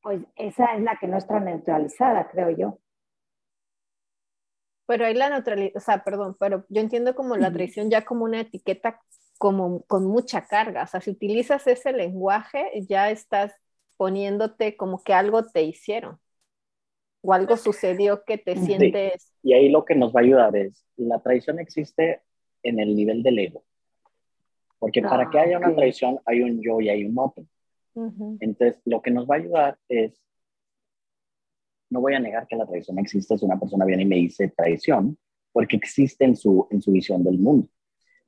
[0.00, 2.78] pues esa es la que no está neutralizada, creo yo.
[4.86, 8.24] Pero hay la neutralidad, o sea, perdón, pero yo entiendo como la traición ya como
[8.24, 9.00] una etiqueta
[9.42, 10.84] como con mucha carga.
[10.84, 13.52] O sea, si utilizas ese lenguaje, ya estás
[13.96, 16.20] poniéndote como que algo te hicieron
[17.22, 18.66] o algo sucedió que te Sí.
[18.66, 19.32] sientes.
[19.42, 22.22] Y ahí lo que nos va a ayudar es, la traición existe
[22.62, 23.64] en el nivel del ego.
[24.78, 27.44] Porque para Ah, que haya una traición hay un yo y hay un otro.
[27.94, 30.22] Ujú, Entonces, lo que nos va a ayudar es,
[31.90, 34.52] no voy a negar que la traición existe si una persona viene y me dice
[34.56, 35.18] traición,
[35.52, 37.66] porque existe en su, en su visión del mundo.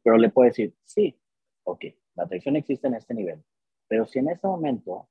[0.05, 1.19] Pero le puedo decir, sí,
[1.65, 3.43] ok, la traición existe en este nivel.
[3.89, 5.09] Pero si en este momento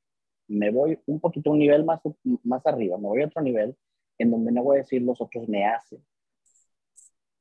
[0.47, 1.99] me voy un poquito un nivel más,
[2.43, 3.75] más arriba, me voy a otro nivel,
[4.17, 6.01] en donde no voy a decir los otros me hacen.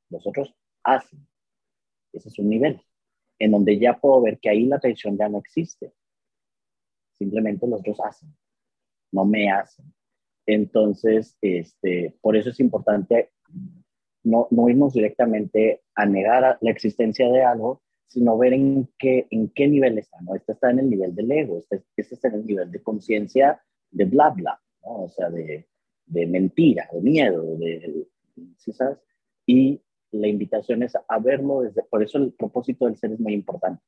[0.09, 1.25] Los otros hacen.
[2.11, 2.81] Ese es un nivel
[3.39, 5.93] en donde ya puedo ver que ahí la traición ya no existe.
[7.17, 8.35] Simplemente los otros hacen,
[9.11, 9.93] no me hacen.
[10.45, 13.31] Entonces, este, por eso es importante
[14.23, 19.49] no, no irnos directamente a negar la existencia de algo, sino ver en qué, en
[19.49, 20.17] qué nivel está.
[20.21, 20.35] ¿no?
[20.35, 23.61] Este está en el nivel del ego, este, este está en el nivel de conciencia
[23.91, 25.03] de bla, bla, ¿no?
[25.03, 25.67] o sea, de,
[26.05, 28.07] de mentira, de miedo, de,
[28.57, 28.97] ¿sí sabes?
[29.45, 29.81] Y
[30.11, 33.81] la invitación es a verlo desde, por eso el propósito del ser es muy importante.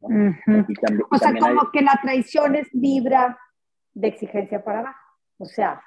[0.00, 0.08] ¿no?
[0.08, 0.64] Ujú.
[0.68, 3.38] Y también, O sea, también hay- como que la traición es vibra
[3.92, 4.98] de exigencia para abajo.
[5.38, 5.80] O sea.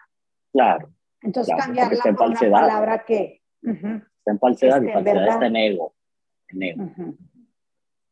[0.51, 0.89] Claro.
[1.21, 3.41] Entonces cambiarla por una palabra que.
[3.71, 5.95] Está en falsedad y falsedad está en ego.
[6.49, 6.83] En ego.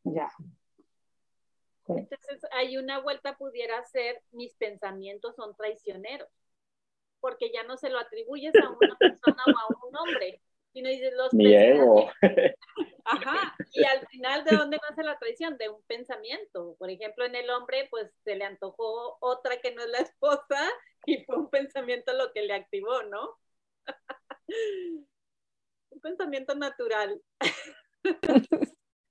[0.04, 0.30] Ya.
[1.88, 6.30] Entonces, hay una vuelta pudiera ser, mis pensamientos son traicioneros,
[7.20, 10.42] porque ya no se lo atribuyes a una persona o a un hombre,
[10.74, 12.10] sino dices los Mi ego.
[13.06, 15.58] Ajá, y al final, ¿de dónde nace la traición?
[15.58, 16.76] De un pensamiento.
[16.80, 20.72] Por ejemplo, en el hombre, pues se le antojó otra que no es la esposa
[21.06, 23.38] y fue un pensamiento lo que le activó, ¿no?
[25.96, 27.20] un pensamiento natural.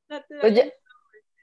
[0.08, 0.72] natural.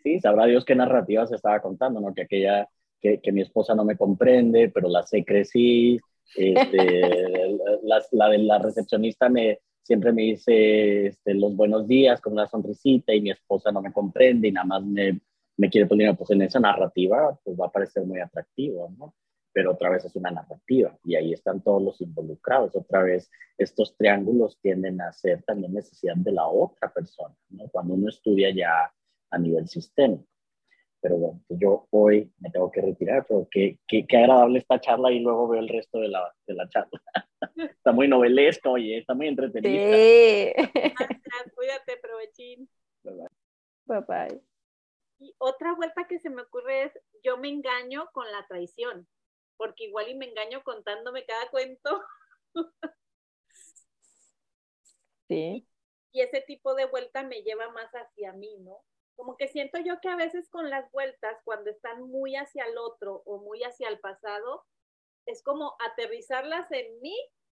[0.03, 2.13] Sí, sabrá Dios qué narrativa se estaba contando, ¿no?
[2.13, 2.69] Que aquella,
[3.01, 5.99] que, que mi esposa no me comprende, pero la sé crecí,
[6.35, 6.77] este,
[7.83, 12.47] la, la, de la recepcionista me, siempre me dice este, los buenos días con una
[12.47, 15.19] sonrisita y mi esposa no me comprende y nada más me,
[15.57, 19.13] me quiere poner, pues en esa narrativa, pues va a parecer muy atractivo, ¿no?
[19.53, 22.75] Pero otra vez es una narrativa y ahí están todos los involucrados.
[22.75, 27.67] Otra vez, estos triángulos tienden a ser también necesidad de la otra persona, ¿no?
[27.69, 28.93] Cuando uno estudia ya
[29.29, 30.25] a nivel sistémico.
[31.01, 34.79] Pero bueno, pues yo hoy me tengo que retirar, pero qué, qué, qué, agradable esta
[34.79, 37.01] charla y luego veo el resto de la, de la charla.
[37.55, 39.95] está muy novelesca, oye, está muy entretenida.
[39.95, 40.53] Sí.
[41.55, 42.69] Cuídate, provechín.
[43.03, 43.27] Bye bye.
[43.85, 44.41] Bye bye.
[45.19, 49.07] Y otra vuelta que se me ocurre es, yo me engaño con la traición,
[49.61, 52.03] porque igual y me engaño contándome cada cuento.
[55.27, 55.65] Sí.
[56.11, 58.83] Y ese tipo de vuelta me lleva más hacia mí, ¿no?
[59.15, 62.75] como que siento yo que a veces con las vueltas, cuando están muy hacia el
[62.79, 64.65] otro o muy hacia el pasado,
[65.27, 67.15] es como aterrizarlas en mí,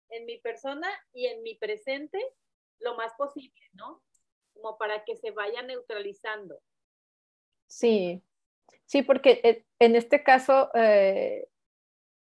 [0.09, 2.23] en mi persona y en mi presente
[2.77, 4.03] lo más posible, ¿no?
[4.53, 6.61] Como para que se vaya neutralizando.
[7.65, 8.21] Sí,
[8.85, 11.49] sí, porque en este caso eh,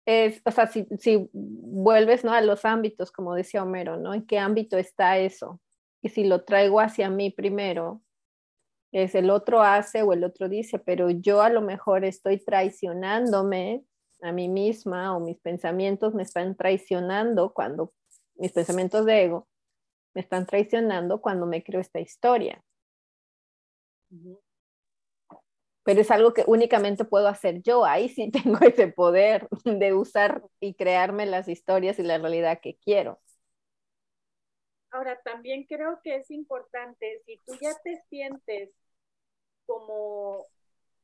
[0.06, 2.32] es, o sea, si, si, vuelves ¿no?
[2.32, 4.14] a los ámbitos, como decía Homero, ¿no?
[4.14, 5.60] ¿En qué ámbito está eso?
[6.02, 8.02] Y si lo traigo hacia mí primero,
[8.92, 13.84] es el otro hace o el otro dice, pero yo a lo mejor estoy traicionándome
[14.22, 17.92] a mí misma o mis pensamientos me están traicionando cuando
[18.34, 19.48] mis pensamientos de ego
[20.14, 22.62] me están traicionando cuando me creo esta historia.
[25.84, 27.84] Pero es algo que únicamente puedo hacer yo.
[27.84, 32.76] Ahí sí tengo ese poder de usar y crearme las historias y la realidad que
[32.78, 33.20] quiero.
[34.90, 38.70] Ahora, también creo que es importante, si tú ya te sientes
[39.66, 40.46] como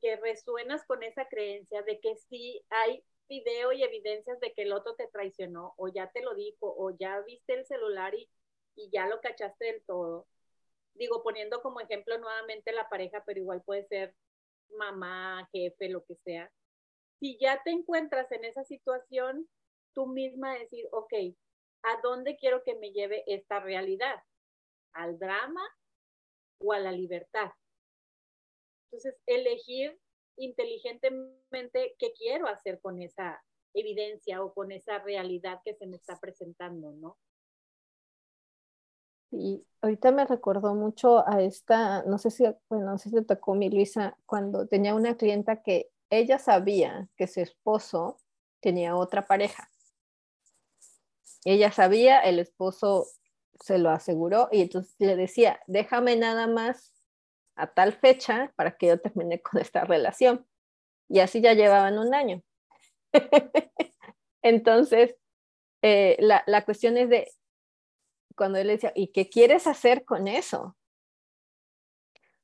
[0.01, 4.73] que resuenas con esa creencia de que sí hay video y evidencias de que el
[4.73, 8.29] otro te traicionó, o ya te lo dijo, o ya viste el celular y,
[8.75, 10.27] y ya lo cachaste del todo.
[10.95, 14.15] Digo, poniendo como ejemplo nuevamente la pareja, pero igual puede ser
[14.77, 16.51] mamá, jefe, lo que sea.
[17.19, 19.49] Si ya te encuentras en esa situación,
[19.93, 21.13] tú misma decir, ok,
[21.83, 24.15] ¿a dónde quiero que me lleve esta realidad?
[24.93, 25.61] ¿Al drama
[26.59, 27.51] o a la libertad?
[28.85, 29.99] Entonces, elegir
[30.37, 36.19] inteligentemente qué quiero hacer con esa evidencia o con esa realidad que se me está
[36.19, 37.17] presentando, ¿no?
[39.31, 43.21] Y ahorita me recordó mucho a esta, no sé si, bueno, no sé si te
[43.23, 48.17] tocó mi Luisa, cuando tenía una clienta que ella sabía que su esposo
[48.61, 49.69] tenía otra pareja
[51.45, 53.07] ella sabía, el esposo
[53.61, 56.93] se lo aseguró y entonces le decía, déjame nada más
[57.55, 60.45] a tal fecha para que yo termine con esta relación.
[61.09, 62.43] Y así ya llevaban un año.
[64.41, 65.15] entonces,
[65.81, 67.31] eh, la, la cuestión es de,
[68.37, 70.77] cuando él le decía, ¿y qué quieres hacer con eso?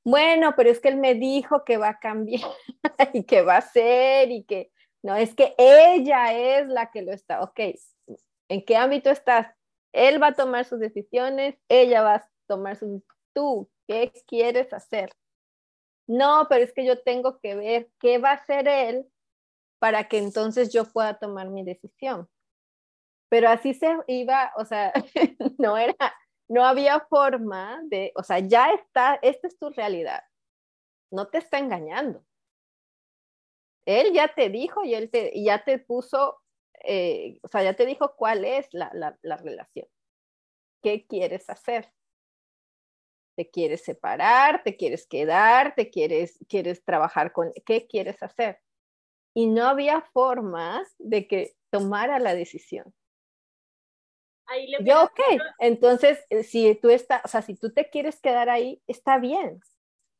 [0.04, 2.42] Bueno, pero es que él me dijo que va a cambiar
[3.14, 7.14] y que va a ser y que no, es que ella es la que lo
[7.14, 7.42] está.
[7.42, 7.60] Ok,
[8.50, 9.48] ¿En qué ámbito estás?
[9.94, 13.02] Él va a tomar sus decisiones, ella va a tomar sus...
[13.34, 15.12] Tú, ¿qué quieres hacer?
[16.08, 19.08] No, pero es que yo tengo que ver qué va a hacer él
[19.80, 22.30] para que entonces yo pueda tomar mi decisión.
[23.34, 24.94] Pero así se iba, o sea,
[25.58, 25.96] no era,
[26.48, 30.22] no había forma de, o sea, ya está, esta es tu realidad.
[31.10, 32.24] No te está engañando.
[33.88, 36.44] Él ya te dijo y él te, ya te puso
[36.84, 39.88] eh, o sea, ya te dijo cuál es la, la, relación.
[40.84, 41.92] ¿Qué quieres hacer?
[43.36, 44.62] ¿Te quieres separar?
[44.62, 45.74] ¿Te quieres quedar?
[45.74, 47.52] ¿Te quieres, quieres trabajar con...
[47.66, 48.62] ¿Qué quieres hacer?
[49.34, 52.94] Y no había formas de que tomara la decisión.
[54.46, 55.20] Ahí le Yo, ok,
[55.60, 59.62] entonces, eh, si tú, estás, o sea, si tú te quieres quedar ahí, está bien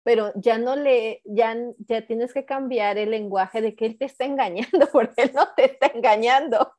[0.04, 4.06] pero ya no le, ya, ya tienes que cambiar el lenguaje de que él te
[4.06, 6.74] está engañando, porque él no te está engañando.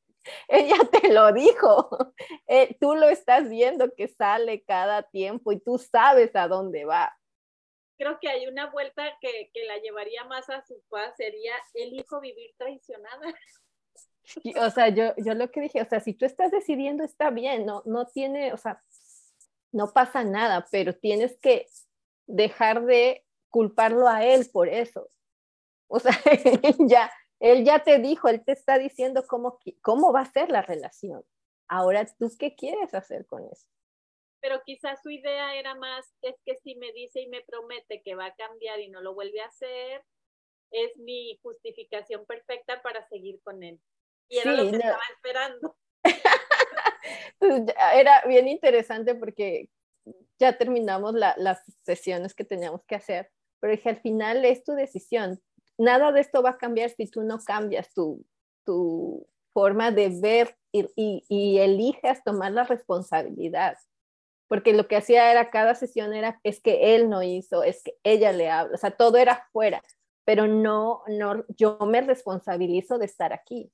[0.48, 1.88] ella te lo dijo.
[2.46, 7.16] Eh, tú lo estás viendo que sale cada tiempo y tú sabes a dónde va.
[7.96, 11.94] Creo que hay una vuelta que, que la llevaría más a su paz, sería el
[11.94, 13.22] hijo vivir traicionada.
[14.56, 17.66] o sea, yo, yo lo que dije, o sea, si tú estás decidiendo está bien,
[17.66, 18.82] no, no tiene, o sea,
[19.72, 21.66] no pasa nada, pero tienes que
[22.26, 25.10] dejar de culparlo a él por eso.
[25.88, 26.12] O sea,
[26.88, 27.10] ya,
[27.40, 31.24] él ya te dijo, él te está diciendo cómo, cómo va a ser la relación.
[31.68, 33.68] Ahora, ¿tú qué quieres hacer con eso?
[34.40, 38.14] Pero quizás su idea era más, es que si me dice y me promete que
[38.14, 40.04] va a cambiar y no lo vuelve a hacer,
[40.70, 43.80] es mi justificación perfecta para seguir con él.
[44.28, 45.76] Y era lo que estaba esperando.
[47.38, 49.68] Pues, era bien interesante porque
[50.38, 55.40] ya terminamos las sesiones que teníamos que hacer, pero dije, al final es tu decisión.
[55.76, 58.24] Nada de esto va a cambiar si tú no cambias tu,
[58.64, 63.76] tu forma de ver y, y, y eliges tomar la responsabilidad.
[64.48, 67.96] Porque lo que hacía era cada sesión era, es que él no hizo, es que
[68.02, 69.82] ella le habla, o sea, todo era fuera,
[70.24, 73.70] pero no, no, yo me responsabilizo de estar aquí.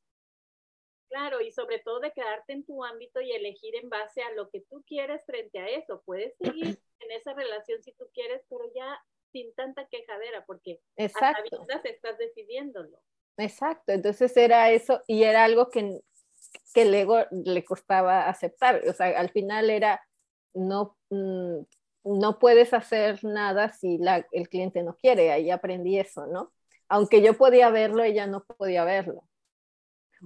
[1.11, 4.49] Claro, y sobre todo de quedarte en tu ámbito y elegir en base a lo
[4.49, 6.03] que tú quieres frente a eso.
[6.07, 8.97] Puedes seguir en esa relación si tú quieres, pero ya
[9.33, 11.67] sin tanta quejadera, porque Exacto.
[11.69, 12.99] a estás decidiéndolo.
[13.37, 16.01] Exacto, entonces era eso y era algo que,
[16.75, 18.81] que el ego le costaba aceptar.
[18.89, 20.01] O sea, al final era,
[20.55, 21.61] no, mm,
[22.05, 25.33] no puedes hacer nada si la, el cliente no quiere.
[25.33, 26.53] Ahí aprendí eso, ¿no?
[26.89, 29.25] Aunque yo podía verlo, ella no podía verlo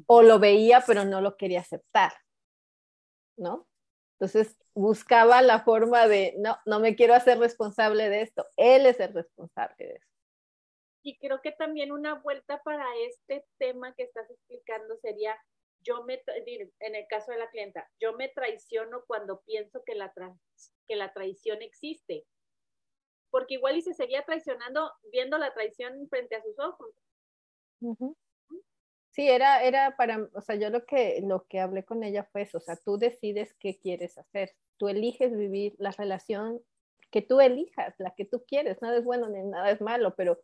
[0.07, 2.13] o lo veía pero no lo quería aceptar,
[3.37, 3.69] ¿no?
[4.19, 9.01] Entonces buscaba la forma de, no, no me quiero hacer responsable de esto, él es
[9.01, 10.15] el responsable de eso.
[11.03, 15.37] Y creo que también una vuelta para este tema que estás explicando sería,
[15.81, 16.23] yo me,
[16.81, 20.15] en el caso de la clienta, yo me traiciono cuando pienso que la,
[20.89, 22.25] que la traición existe.
[23.31, 26.95] Porque igual y se seguía traicionando viendo la traición frente a sus ojos.
[29.15, 32.43] Sí, era, era para, o sea, yo lo que, lo que hablé con ella fue
[32.43, 36.61] eso, o sea, tú decides qué quieres hacer, tú eliges vivir la relación
[37.13, 40.41] que tú elijas, la que tú quieres, nada es bueno ni nada es malo, pero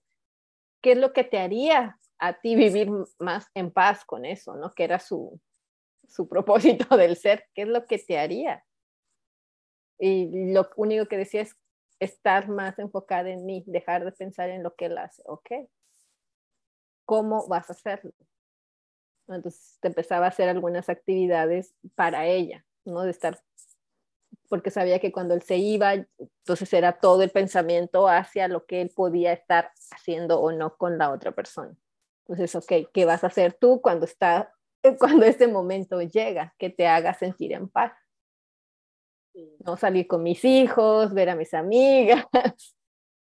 [0.83, 4.70] ¿qué es lo que te haría a ti vivir más en paz con eso, ¿no?
[4.70, 5.40] Que era su,
[6.06, 8.64] su propósito del ser, ¿qué es lo que te haría?
[9.98, 11.56] Y lo único que decía es
[11.98, 15.50] estar más enfocada en mí, dejar de pensar en lo que él hace, ¿ok?
[17.04, 18.12] ¿Cómo vas a hacerlo?
[19.34, 23.02] Entonces te empezaba a hacer algunas actividades para ella, ¿no?
[23.02, 23.40] De estar,
[24.48, 28.80] porque sabía que cuando él se iba, entonces era todo el pensamiento hacia lo que
[28.82, 31.74] él podía estar haciendo o no con la otra persona.
[32.26, 34.52] Entonces, ok, ¿qué vas a hacer tú cuando está,
[34.98, 37.92] cuando ese momento llega, que te haga sentir en paz?
[39.64, 42.26] No salir con mis hijos, ver a mis amigas,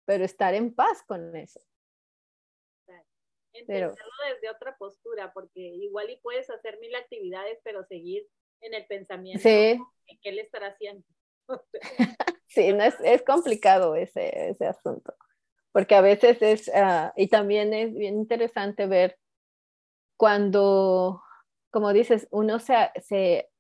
[0.07, 1.61] pero estar en paz con eso
[3.61, 3.95] entenderlo
[4.33, 8.27] desde otra postura, porque igual y puedes hacer mil actividades, pero seguir
[8.61, 9.81] en el pensamiento sí.
[10.23, 11.05] qué él estará haciendo.
[12.47, 15.15] sí, no es, es complicado ese, ese asunto,
[15.73, 19.19] porque a veces es, uh, y también es bien interesante ver
[20.17, 21.23] cuando,
[21.71, 23.51] como dices, uno se, se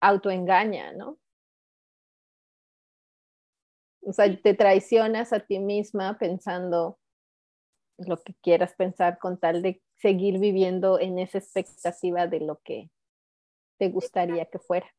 [0.00, 1.18] autoengaña, ¿no?
[4.02, 6.99] O sea, te traicionas a ti misma pensando,
[8.06, 12.90] lo que quieras pensar con tal de seguir viviendo en esa expectativa de lo que
[13.78, 14.90] te gustaría que fuera.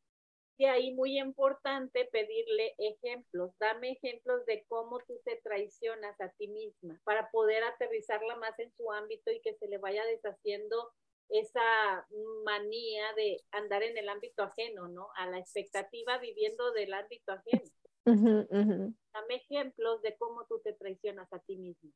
[0.58, 6.48] Y ahí muy importante pedirle ejemplos, dame ejemplos de cómo tú te traicionas a ti
[6.48, 10.92] misma para poder aterrizarla más en su ámbito y que se le vaya deshaciendo
[11.30, 12.06] esa
[12.44, 15.08] manía de andar en el ámbito ajeno, ¿no?
[15.16, 17.70] A la expectativa viviendo del ámbito ajeno.
[18.04, 21.90] Dame ejemplos de cómo tú te traicionas a ti misma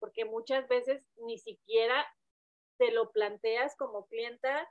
[0.00, 2.06] porque muchas veces ni siquiera
[2.78, 4.68] te lo planteas como clienta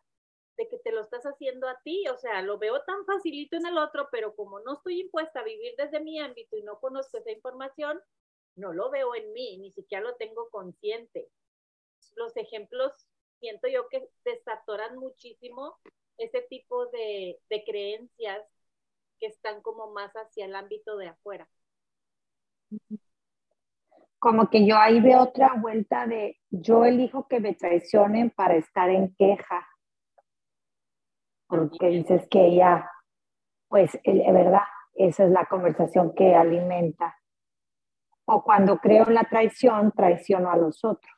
[0.57, 3.67] de que te lo estás haciendo a ti, o sea, lo veo tan facilito en
[3.67, 7.17] el otro, pero como no estoy impuesta a vivir desde mi ámbito y no conozco
[7.17, 8.01] esa información,
[8.55, 11.30] no lo veo en mí, ni siquiera lo tengo consciente.
[12.15, 12.91] Los ejemplos
[13.39, 15.78] siento yo que desatoran muchísimo
[16.17, 18.43] ese tipo de, de creencias
[19.19, 21.47] que están como más hacia el ámbito de afuera
[24.20, 28.89] como que yo ahí veo otra vuelta de yo elijo que me traicionen para estar
[28.89, 29.68] en queja.
[31.47, 32.89] Porque dices que ella,
[33.68, 34.63] pues, es verdad,
[34.95, 37.15] esa es la conversación que alimenta.
[38.26, 41.13] O cuando creo en la traición, traiciono a los otros.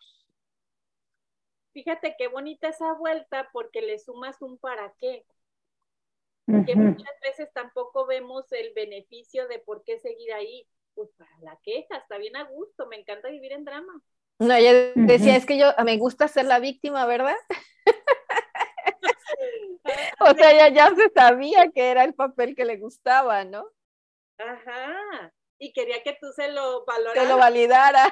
[1.71, 5.25] fíjate qué bonita esa vuelta porque le sumas un para qué.
[6.65, 10.67] Que muchas veces tampoco vemos el beneficio de por qué seguir ahí.
[10.93, 14.01] Pues para la queja, está bien a gusto, me encanta vivir en drama.
[14.39, 17.35] No, ella decía, es que yo me gusta ser la víctima, ¿verdad?
[20.19, 23.65] o sea, ella ya se sabía que era el papel que le gustaba, ¿no?
[24.37, 25.31] Ajá.
[25.57, 27.23] Y quería que tú se lo valoraras.
[27.23, 28.05] Que lo validara.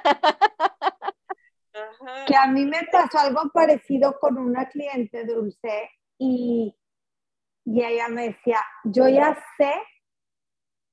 [1.74, 2.26] Ajá.
[2.26, 6.76] Que a mí me pasó algo parecido con una cliente dulce y,
[7.66, 9.74] y ella me decía, yo ya sé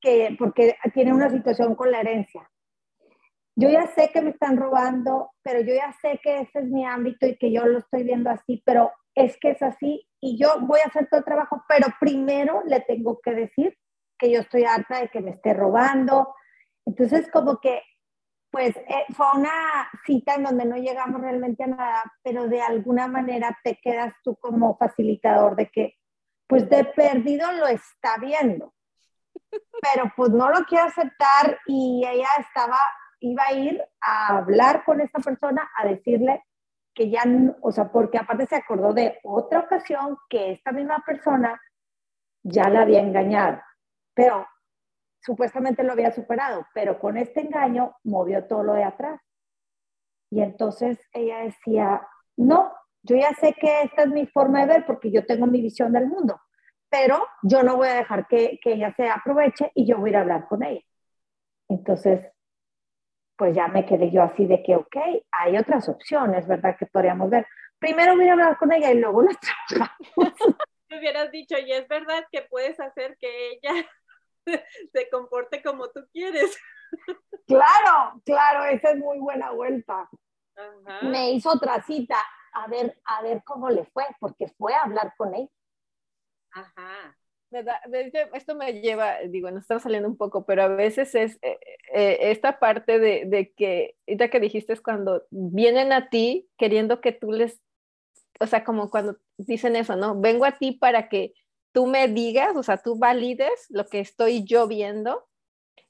[0.04, 2.48] que, porque tiene una situación con la herencia,
[3.56, 6.84] yo ya sé que me están robando, pero yo ya sé que ese es mi
[6.84, 10.60] ámbito y que yo lo estoy viendo así, pero es que es así y yo
[10.60, 13.76] voy a hacer todo el trabajo, pero primero le tengo que decir
[14.18, 16.34] que yo estoy harta de que me esté robando.
[16.84, 17.82] Entonces, como que,
[18.50, 23.06] pues, eh, fue una cita en donde no llegamos realmente a nada, pero de alguna
[23.06, 25.94] manera te quedas tú como facilitador de que,
[26.48, 28.73] pues, de perdido lo está viendo,
[29.80, 32.78] pero pues no lo quiere aceptar y ella estaba
[33.24, 36.44] iba a ir a hablar con esta persona, a decirle
[36.94, 37.22] que ya,
[37.60, 41.60] o sea, porque aparte se acordó de otra ocasión que esta misma persona
[42.42, 43.60] ya la había engañado,
[44.14, 44.46] pero
[45.20, 49.20] supuestamente lo había superado, pero con este engaño movió todo lo de atrás.
[50.30, 52.06] Y entonces ella decía,
[52.36, 52.72] no,
[53.02, 55.92] yo ya sé que esta es mi forma de ver porque yo tengo mi visión
[55.92, 56.40] del mundo,
[56.94, 60.12] pero yo no voy a dejar que, que ella se aproveche y yo voy a
[60.12, 60.80] ir a hablar con ella.
[61.68, 62.30] Entonces,
[63.36, 64.96] pues ya me quedé yo así de que, ok,
[65.32, 66.76] hay otras opciones, ¿verdad?
[66.78, 67.48] Que podríamos ver.
[67.80, 69.32] Primero voy a hablar con ella y luego la
[69.66, 69.98] trabajamos.
[70.88, 73.72] Te hubieras dicho, y es verdad que puedes hacer que ella
[74.92, 76.56] se comporte como tú quieres.
[77.48, 80.08] Claro, claro, esa es muy buena vuelta.
[81.02, 82.18] Me hizo otra cita
[82.52, 85.50] a ver, a ver cómo le fue, porque fue a hablar con él.
[86.54, 87.16] Ajá
[88.32, 91.58] esto me lleva, digo, nos estamos saliendo un poco, pero a veces es eh,
[91.92, 97.00] eh, esta parte de, de, que, ahorita que dijiste es cuando vienen a ti queriendo
[97.00, 97.60] que tú les,
[98.40, 100.20] o sea, como cuando dicen eso, ¿no?
[100.20, 101.34] Vengo a ti para que
[101.72, 105.26] tú me digas, o sea, tú valides lo que estoy yo viendo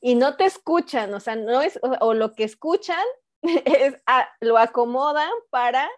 [0.00, 3.04] y no te escuchan, o sea, no es, o, lo que escuchan
[3.42, 3.96] es,
[4.40, 5.88] lo acomodan para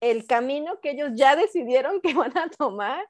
[0.00, 3.04] el camino que ellos ya decidieron que van a tomar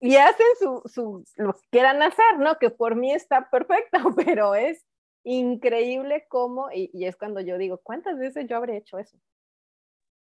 [0.00, 2.58] y hacen su, su, lo que quieran hacer, ¿no?
[2.58, 4.84] Que por mí está perfecto, pero es
[5.24, 9.18] increíble cómo, y, y, es cuando yo digo, ¿cuántas veces yo habré hecho eso?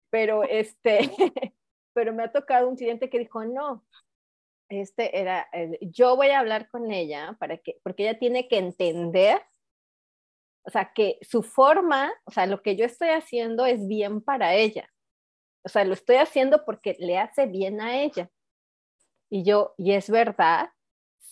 [0.09, 0.99] Pero este,
[1.93, 3.85] pero me ha tocado un cliente que dijo, no,
[4.69, 5.47] este era,
[5.81, 9.41] yo voy a hablar con ella para que, porque ella tiene que entender,
[10.63, 14.55] o sea, que su forma, o sea, lo que yo estoy haciendo es bien para
[14.55, 14.89] ella.
[15.63, 18.29] O sea, lo estoy haciendo porque le hace bien a ella.
[19.29, 20.69] Y yo, ¿y es verdad?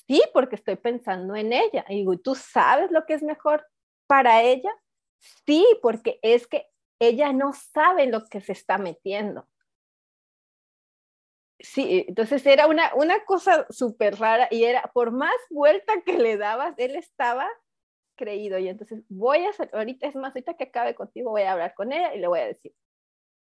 [0.08, 1.86] Sí, porque estoy pensando en ella.
[1.89, 3.66] Y ¿tú sabes lo que es mejor
[4.08, 4.72] para ella?
[5.46, 6.68] Sí, porque es que
[7.00, 9.48] ella no sabe lo que se está metiendo.
[11.60, 16.38] Sí, entonces era una, una cosa súper rara y era, por más vuelta que le
[16.38, 17.50] dabas, él estaba
[18.16, 18.60] creído.
[18.60, 21.74] Y entonces voy a hacer, ahorita es más, ahorita que acabe contigo, voy a hablar
[21.74, 22.74] con ella y le voy a decir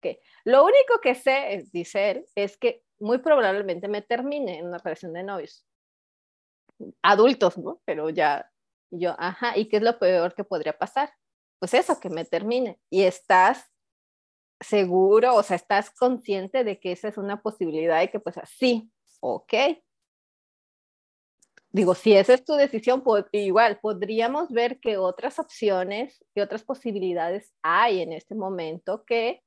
[0.06, 4.78] que lo único que sé, dice él, es que muy probablemente me termine en una
[4.78, 5.66] relación de novios.
[7.02, 7.82] Adultos, ¿no?
[7.86, 8.52] Pero ya,
[8.92, 11.12] yo, ajá, ¿y qué es lo peor que podría pasar?
[11.60, 12.80] Pues eso, que me termine.
[12.90, 13.72] Y estás
[14.60, 18.92] seguro, o sea, estás consciente de que esa es una posibilidad y que pues así,
[19.20, 19.54] ok.
[21.72, 26.64] Digo, si esa es tu decisión, pues, igual podríamos ver que otras opciones y otras
[26.64, 29.44] posibilidades hay en este momento que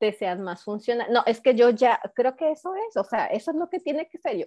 [0.00, 1.12] te sean más funcional.
[1.12, 3.78] No, es que yo ya creo que eso es, o sea, eso es lo que
[3.78, 4.46] tiene que ser yo.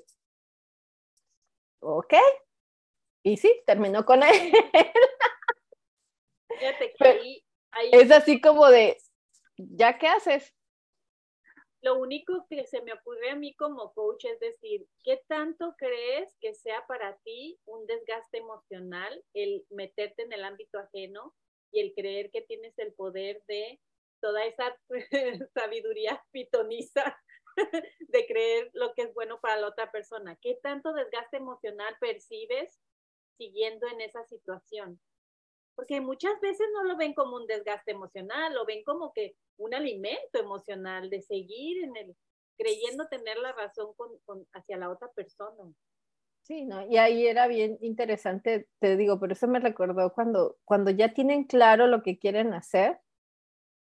[1.79, 2.15] Ok.
[3.23, 4.33] Y sí, terminó con él.
[6.49, 8.97] Fíjate que ahí, Es así como de,
[9.57, 10.53] ¿ya qué haces?
[11.81, 16.35] Lo único que se me ocurre a mí como coach es decir, ¿qué tanto crees
[16.39, 21.35] que sea para ti un desgaste emocional el meterte en el ámbito ajeno
[21.71, 23.79] y el creer que tienes el poder de
[24.23, 24.73] toda esa
[25.53, 27.03] sabiduría pitoniza
[28.07, 30.37] de creer lo que es bueno para la otra persona.
[30.41, 32.79] ¿Qué tanto desgaste emocional percibes
[33.37, 34.97] siguiendo en esa situación?
[35.75, 39.73] Porque muchas veces no lo ven como un desgaste emocional, lo ven como que un
[39.73, 42.15] alimento emocional de seguir en el
[42.57, 45.73] creyendo tener la razón con, hacia la otra persona.
[46.43, 46.85] Sí, ¿no?
[46.87, 51.45] Y ahí era bien interesante, te digo, pero eso me recordó cuando, cuando ya tienen
[51.45, 52.99] claro lo que quieren hacer,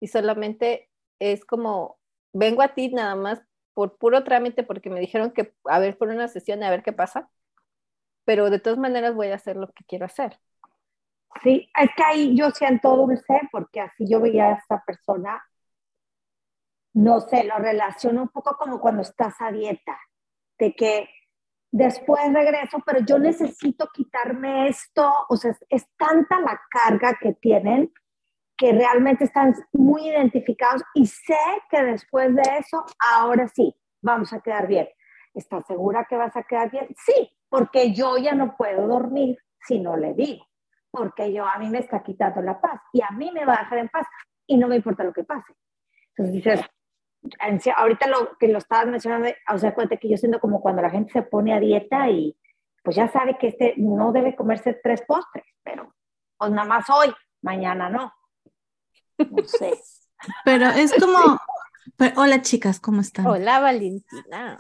[0.02, 0.90] y solamente
[1.20, 2.00] es como
[2.32, 3.40] vengo a ti nada más
[3.72, 6.92] por puro trámite porque me dijeron que a ver por una sesión a ver qué
[6.92, 7.30] pasa,
[8.24, 10.40] pero de todas maneras voy a hacer lo que quiero hacer.
[11.44, 15.40] Sí, es que ahí yo siento dulce porque así yo veía a esta persona,
[16.94, 20.00] no sé, lo relaciono un poco como cuando estás a dieta,
[20.58, 21.08] de que
[21.70, 27.92] después regreso, pero yo necesito quitarme esto, o sea, es, tanta la carga que tienen
[28.62, 31.34] que realmente están muy identificados y sé
[31.68, 32.84] que después de eso,
[33.16, 34.88] ahora sí, vamos a quedar bien.
[35.34, 36.86] ¿Estás segura que vas a quedar bien?
[36.96, 39.36] Sí, porque yo ya no puedo dormir
[39.66, 40.46] si no le digo,
[40.92, 43.62] porque yo a mí me está quitando la paz y a mí me va a
[43.64, 44.06] dejar en paz
[44.46, 45.54] y no me importa lo que pase.
[46.10, 46.60] Entonces dices,
[47.76, 50.90] ahorita lo que lo estabas mencionando, o sea, cuenta que yo siento como cuando la
[50.90, 52.38] gente se pone a dieta y
[52.84, 55.92] pues ya sabe que este no debe comerse tres postres, pero
[56.38, 58.12] pues nada más hoy, mañana no.
[59.30, 59.74] No sé.
[60.44, 61.38] Pero es como,
[62.16, 63.26] hola chicas, ¿cómo están?
[63.26, 64.58] Hola Valentina.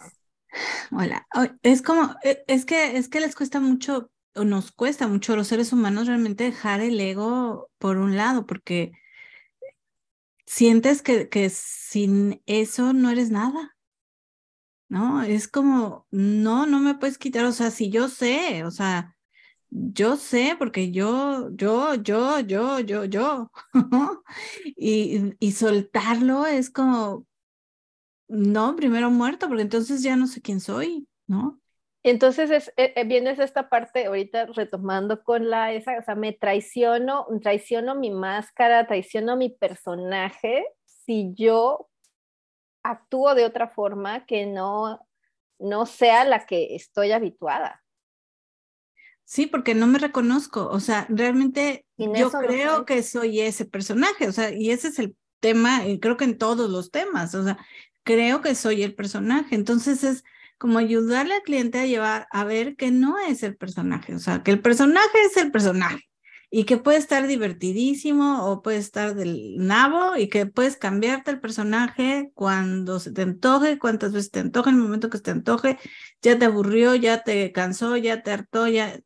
[0.90, 1.26] Hola,
[1.62, 5.36] es como, e, es que, es que les cuesta mucho, o nos cuesta mucho a
[5.36, 8.92] los seres humanos realmente dejar el ego por un lado, porque
[10.46, 13.76] sientes que, que sin eso no eres nada.
[14.88, 15.22] ¿No?
[15.22, 19.16] Es como, no, no me puedes quitar, o sea, si yo sé, o sea,
[19.74, 23.50] yo sé porque yo, yo, yo, yo, yo, yo.
[24.76, 27.26] y, y soltarlo es como,
[28.28, 31.58] no, primero muerto, porque entonces ya no sé quién soy, ¿no?
[32.02, 36.32] Entonces es, eh, eh, vienes esta parte ahorita retomando con la esa, o sea, me
[36.32, 41.88] traiciono, traiciono mi máscara, traiciono mi personaje si yo
[42.82, 44.98] actúo de otra forma que no,
[45.58, 47.81] no sea la que estoy habituada.
[49.24, 54.32] Sí, porque no me reconozco, o sea, realmente yo creo que soy ese personaje, o
[54.32, 57.58] sea, y ese es el tema, y creo que en todos los temas, o sea,
[58.02, 60.24] creo que soy el personaje, entonces es
[60.58, 64.42] como ayudarle al cliente a llevar a ver que no es el personaje, o sea,
[64.42, 66.11] que el personaje es el personaje
[66.54, 71.40] y que puede estar divertidísimo o puede estar del nabo y que puedes cambiarte el
[71.40, 75.30] personaje cuando se te antoje, cuántas veces te antoje, en el momento que se te
[75.30, 75.78] antoje,
[76.20, 79.00] ya te aburrió, ya te cansó, ya te hartó, ya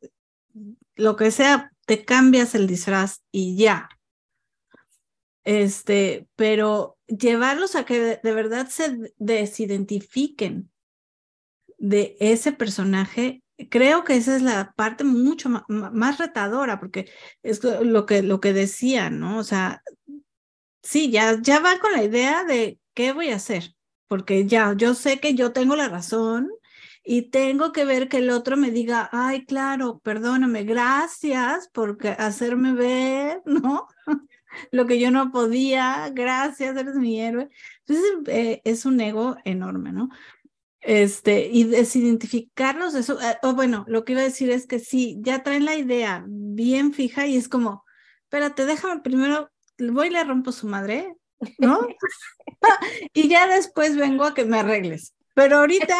[0.96, 3.90] lo que sea, te cambias el disfraz y ya.
[5.44, 10.68] Este, pero llevarlos a que de verdad se desidentifiquen
[11.78, 17.10] de ese personaje, creo que esa es la parte mucho más, retadora, porque
[17.42, 19.38] es lo que, lo que decía, ¿no?
[19.38, 19.82] O sea,
[20.82, 23.74] sí, ya, ya va con la idea de qué voy a hacer,
[24.08, 26.50] porque ya, yo sé que yo tengo la razón
[27.04, 32.72] y tengo que ver que el otro me diga, ay, claro, perdóname, gracias por hacerme
[32.74, 33.88] ver, ¿no?
[34.70, 37.48] lo que yo no podía, gracias, eres mi héroe.
[37.86, 40.08] Entonces, eh, es un ego enorme, ¿no?
[40.86, 45.16] Este, y desidentificarlos, eso, eh, o bueno, lo que iba a decir es que sí,
[45.18, 47.84] ya traen la idea bien fija y es como,
[48.22, 51.16] espérate, déjame primero, voy y le rompo su madre,
[51.58, 51.80] ¿no?
[53.12, 55.12] y ya después vengo a que me arregles.
[55.34, 55.96] Pero ahorita...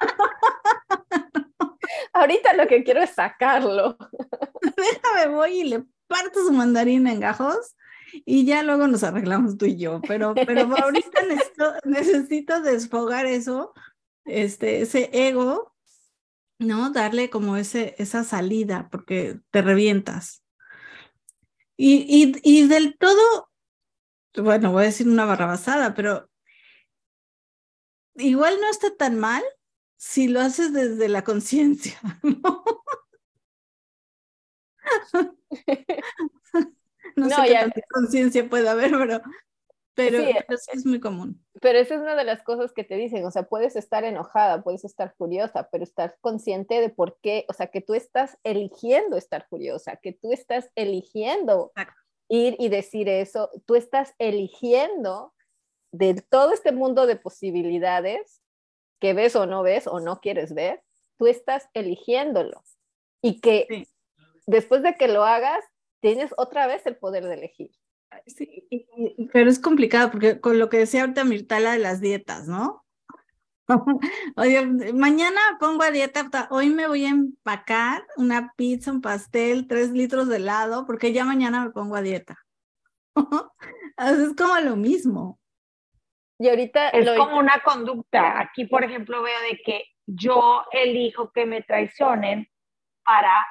[2.12, 3.96] ahorita lo que quiero es sacarlo.
[4.76, 7.76] déjame, voy y le parto su mandarina en gajos
[8.26, 13.72] y ya luego nos arreglamos tú y yo, pero, pero ahorita necesito, necesito desfogar eso
[14.28, 15.74] este, ese ego,
[16.58, 16.90] ¿no?
[16.90, 20.44] Darle como ese, esa salida, porque te revientas.
[21.76, 23.50] Y, y, y del todo,
[24.36, 26.28] bueno, voy a decir una barrabasada, pero
[28.16, 29.42] igual no está tan mal
[29.96, 32.64] si lo haces desde la conciencia, ¿no?
[37.16, 39.20] no, sé qué conciencia puede haber, pero
[39.98, 40.18] pero,
[40.72, 41.44] es muy común.
[41.60, 44.62] Pero esa es una de las cosas que te dicen, o sea, puedes estar enojada,
[44.62, 49.16] puedes estar furiosa, pero estar consciente de por qué, o sea, que tú estás eligiendo
[49.16, 51.72] estar furiosa, que tú estás eligiendo
[52.28, 55.34] ir y decir eso, tú estás eligiendo
[55.92, 58.42] de todo este mundo de posibilidades
[59.00, 60.82] que ves o no ves o no quieres ver,
[61.16, 62.62] tú estás eligiéndolo.
[63.20, 63.88] Y que
[64.46, 65.64] después de que lo hagas,
[66.00, 67.72] tienes otra vez el poder de elegir.
[68.26, 68.68] Sí,
[69.32, 72.84] pero es complicado porque con lo que decía ahorita Mirtala de las dietas, ¿no?
[74.36, 79.90] Oye, mañana pongo a dieta, hoy me voy a empacar una pizza, un pastel, tres
[79.90, 82.38] litros de helado, porque ya mañana me pongo a dieta.
[83.98, 85.38] es como lo mismo.
[86.38, 88.40] Y ahorita es como una conducta.
[88.40, 92.48] Aquí, por ejemplo, veo de que yo elijo que me traicionen
[93.04, 93.44] para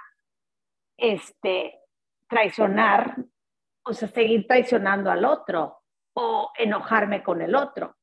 [0.98, 1.80] este
[2.30, 3.18] traicionar
[3.88, 5.82] o sea, seguir traicionando al otro
[6.14, 7.96] o enojarme con el otro.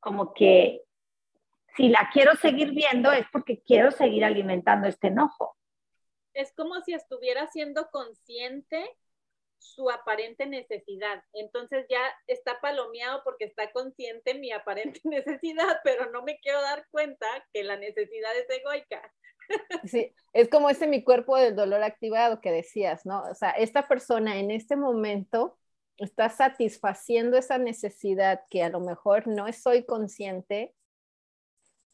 [0.00, 0.82] como que
[1.76, 5.56] si la quiero seguir viendo es porque quiero seguir alimentando este enojo.
[6.34, 8.96] Es como si estuviera siendo consciente
[9.58, 11.22] su aparente necesidad.
[11.32, 16.86] Entonces ya está palomeado porque está consciente mi aparente necesidad, pero no me quiero dar
[16.90, 19.12] cuenta que la necesidad es egoica.
[19.84, 23.22] Sí, es como ese mi cuerpo del dolor activado que decías, ¿no?
[23.30, 25.58] O sea, esta persona en este momento
[25.98, 30.74] está satisfaciendo esa necesidad que a lo mejor no soy consciente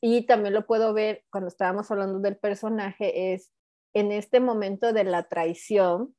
[0.01, 3.53] y también lo puedo ver cuando estábamos hablando del personaje, es
[3.93, 6.17] en este momento de la traición,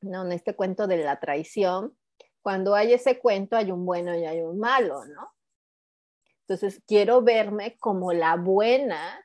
[0.00, 0.24] ¿no?
[0.24, 1.96] En este cuento de la traición,
[2.42, 5.30] cuando hay ese cuento hay un bueno y hay un malo, ¿no?
[6.40, 9.24] Entonces quiero verme como la buena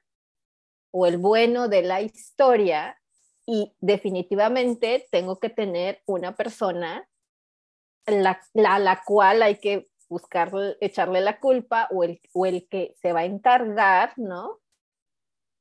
[0.97, 2.97] o el bueno de la historia
[3.45, 7.05] y definitivamente tengo que tener una persona
[8.05, 12.95] la, la, la cual hay que buscar, echarle la culpa o el, o el que
[13.01, 14.61] se va a encargar, ¿no?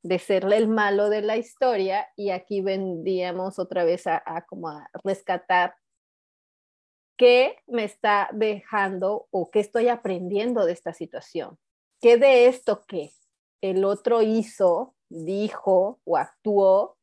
[0.04, 4.68] De serle el malo de la historia y aquí vendríamos otra vez a, a como
[4.68, 5.74] a rescatar
[7.18, 11.58] qué me está dejando o qué estoy aprendiendo de esta situación.
[12.00, 13.10] ¿Qué de esto que
[13.64, 16.98] el otro hizo, dijo o actuó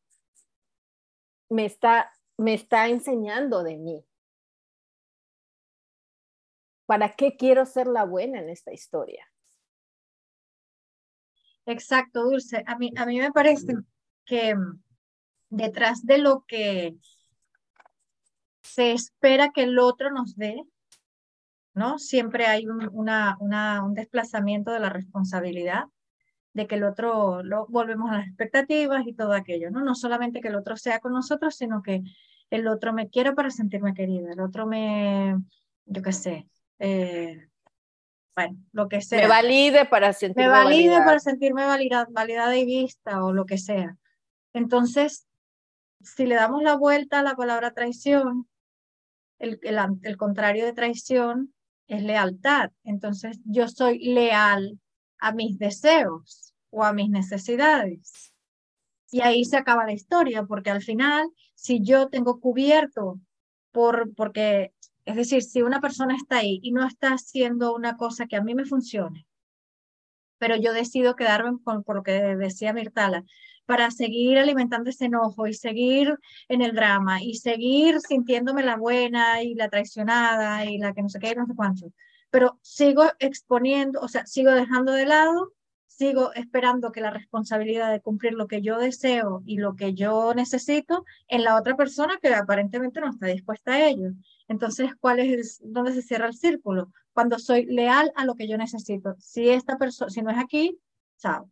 [1.49, 4.05] me está, me está enseñando de mí?
[6.85, 9.25] ¿Para qué quiero ser la buena en esta historia?
[11.65, 12.63] Exacto, Dulce.
[12.67, 13.73] A mí, a mí me parece
[14.25, 14.81] que mm,
[15.49, 16.95] detrás de lo que
[18.61, 20.63] se espera que el otro nos dé,
[21.73, 21.99] ¿no?
[21.99, 25.85] Siempre hay un, un desplazamiento de la responsabilidad,
[26.53, 29.81] de que el otro, lo, volvemos a las expectativas y todo aquello, ¿no?
[29.81, 32.01] No solamente que el otro sea con nosotros, sino que
[32.49, 35.37] el otro me quiera para sentirme querida, el otro me,
[35.85, 36.47] yo qué sé,
[36.79, 37.47] eh,
[38.35, 39.21] bueno, lo que sea.
[39.21, 43.57] Me valide para sentirme Me valide para sentirme validada, validada y vista o lo que
[43.57, 43.97] sea.
[44.53, 45.27] Entonces,
[46.01, 48.47] si le damos la vuelta a la palabra traición,
[49.39, 51.53] el, el, el contrario de traición
[51.87, 52.71] es lealtad.
[52.83, 54.79] Entonces, yo soy leal
[55.21, 58.33] a mis deseos o a mis necesidades.
[59.11, 63.19] Y ahí se acaba la historia, porque al final, si yo tengo cubierto
[63.71, 64.73] por, porque
[65.05, 68.43] es decir, si una persona está ahí y no está haciendo una cosa que a
[68.43, 69.27] mí me funcione,
[70.37, 73.23] pero yo decido quedarme con, por lo que decía Mirtala,
[73.65, 76.17] para seguir alimentando ese enojo y seguir
[76.49, 81.09] en el drama y seguir sintiéndome la buena y la traicionada y la que no
[81.09, 81.91] sé qué, no sé cuánto.
[82.31, 85.53] Pero sigo exponiendo, o sea, sigo dejando de lado,
[85.85, 90.33] sigo esperando que la responsabilidad de cumplir lo que yo deseo y lo que yo
[90.33, 94.11] necesito en la otra persona que aparentemente no está dispuesta a ello.
[94.47, 96.91] Entonces, ¿cuál es dónde se cierra el círculo?
[97.13, 99.15] Cuando soy leal a lo que yo necesito.
[99.19, 100.79] Si esta persona, si no es aquí,
[101.19, 101.49] chao.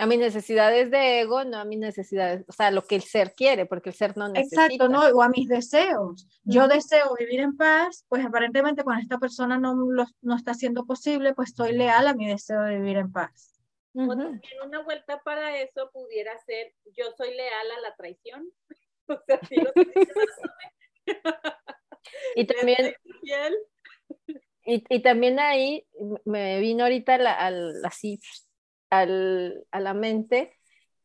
[0.00, 3.34] A mis necesidades de ego, no a mis necesidades, o sea, lo que el ser
[3.34, 4.66] quiere, porque el ser no necesita.
[4.66, 6.26] Exacto, no, o a mis deseos.
[6.44, 10.86] Yo deseo vivir en paz, pues aparentemente cuando esta persona no, lo, no está siendo
[10.86, 13.54] posible, pues estoy leal a mi deseo de vivir en paz.
[13.92, 14.12] Uh -huh.
[14.12, 18.48] O también una vuelta para eso pudiera ser, yo soy leal a la traición.
[19.08, 19.72] o sea, si lo
[22.36, 22.94] y también
[24.64, 25.86] y, y, también ahí
[26.24, 28.20] me vino ahorita la, al, así
[28.90, 30.54] al, a la mente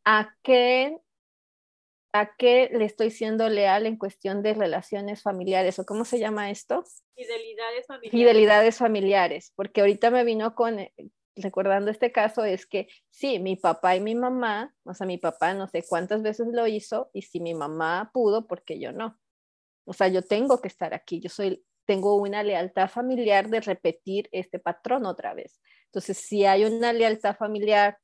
[0.06, 0.98] a qué
[2.16, 6.52] a qué le estoy siendo leal en cuestión de relaciones familiares o cómo se llama
[6.52, 6.84] esto
[7.16, 10.80] fidelidades familiares fidelidades familiares porque ahorita me vino con
[11.36, 15.54] recordando este caso es que sí, mi papá y mi mamá, o sea, mi papá
[15.54, 19.20] no sé cuántas veces lo hizo y si mi mamá pudo, porque yo no.
[19.86, 24.30] O sea, yo tengo que estar aquí, yo soy, tengo una lealtad familiar de repetir
[24.32, 25.60] este patrón otra vez.
[25.94, 28.00] Entonces, si hay una lealtad familiar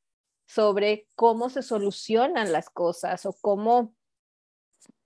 [0.46, 3.96] sobre cómo se solucionan las cosas o cómo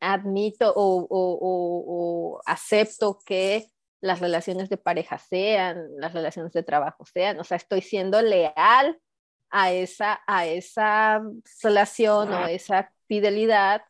[0.01, 3.69] admito o, o, o, o acepto que
[4.01, 8.99] las relaciones de pareja sean, las relaciones de trabajo sean, o sea, estoy siendo leal
[9.49, 11.21] a esa, a esa
[11.61, 13.81] relación o esa fidelidad,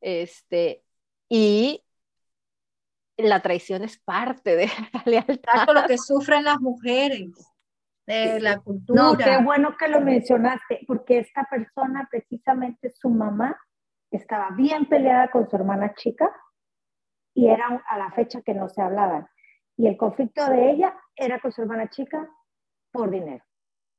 [0.00, 0.82] este,
[1.28, 1.84] y
[3.16, 5.64] la traición es parte de la lealtad.
[5.64, 7.51] Con lo que sufren las mujeres
[8.06, 9.02] de la cultura.
[9.02, 13.58] No, qué bueno que lo mencionaste, porque esta persona, precisamente su mamá,
[14.10, 16.30] estaba bien peleada con su hermana chica
[17.34, 19.26] y era a la fecha que no se hablaban.
[19.76, 22.28] Y el conflicto de ella era con su hermana chica
[22.92, 23.44] por dinero.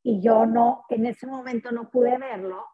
[0.04, 2.68] Y yo no, en ese momento no pude verlo,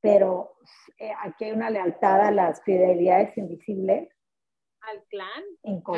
[0.00, 0.54] pero
[0.98, 4.08] eh, aquí hay una lealtad a las fidelidades invisibles
[4.80, 5.44] al clan.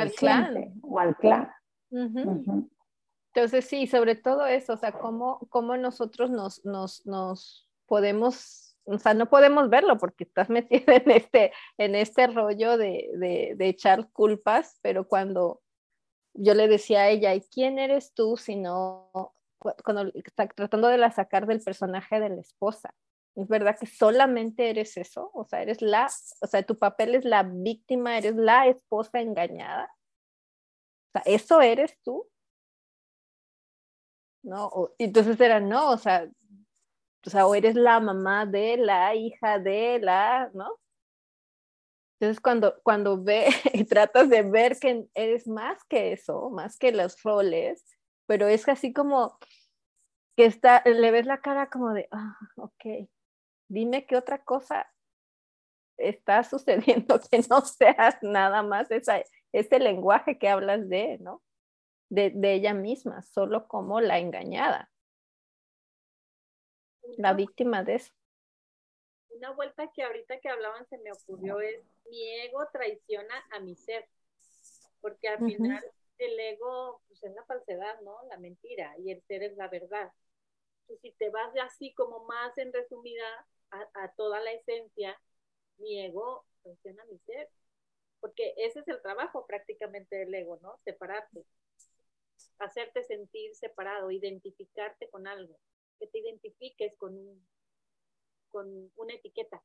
[0.00, 0.80] Al clan.
[0.82, 1.50] O al clan.
[1.90, 2.26] Uh -huh.
[2.26, 2.70] Uh -huh.
[3.34, 8.98] Entonces, sí, sobre todo eso, o sea, cómo, cómo nosotros nos, nos, nos podemos, o
[8.98, 13.68] sea, no podemos verlo porque estás metida en este, en este rollo de, de, de
[13.68, 15.60] echar culpas, pero cuando
[16.34, 19.34] yo le decía a ella, ¿y quién eres tú si no,
[19.84, 22.94] cuando está tratando de la sacar del personaje de la esposa?
[23.34, 25.30] ¿Es verdad que solamente eres eso?
[25.32, 26.08] O sea, eres la,
[26.40, 29.94] o sea, tu papel es la víctima, eres la esposa engañada.
[31.08, 32.28] O sea, ¿eso eres tú?
[34.42, 34.66] ¿No?
[34.68, 36.28] O, entonces era, no, o sea,
[37.46, 40.78] o eres la mamá de la hija de la, ¿no?
[42.20, 46.92] Entonces cuando, cuando ve y tratas de ver que eres más que eso, más que
[46.92, 47.84] los roles,
[48.26, 49.38] pero es así como
[50.36, 53.08] que está, le ves la cara como de, ah, ok,
[53.68, 54.86] dime qué otra cosa
[55.96, 59.22] está sucediendo que no seas nada más esa,
[59.52, 61.42] ese lenguaje que hablas de, ¿no?
[62.10, 64.90] De, de ella misma, solo como la engañada,
[67.16, 68.12] la víctima de eso.
[69.30, 71.80] Una vuelta que ahorita que hablaban se me ocurrió es,
[72.10, 74.08] mi ego traiciona a mi ser,
[75.00, 75.84] porque al final
[76.18, 78.16] el ego pues, es la falsedad, ¿no?
[78.28, 80.12] La mentira, y el ser es la verdad.
[80.88, 85.20] Y si te vas de así como más en resumida, a, toda la esencia,
[85.76, 87.48] mi ego funciona mi ser.
[88.20, 90.78] Porque ese es el trabajo prácticamente del ego, ¿no?
[90.84, 91.44] Separarte.
[92.58, 95.58] Hacerte sentir separado, identificarte con algo.
[95.98, 97.14] Que te identifiques con,
[98.50, 99.62] con una etiqueta.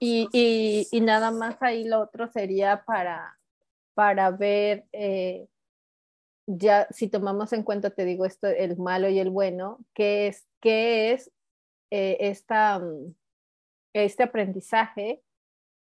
[0.00, 3.38] Y, y, y, nada más ahí lo otro sería para,
[3.92, 5.48] para ver, eh,
[6.46, 10.48] ya si tomamos en cuenta, te digo esto, el malo y el bueno, qué es,
[10.60, 11.30] qué es
[11.90, 12.80] eh, esta,
[13.92, 15.22] este aprendizaje,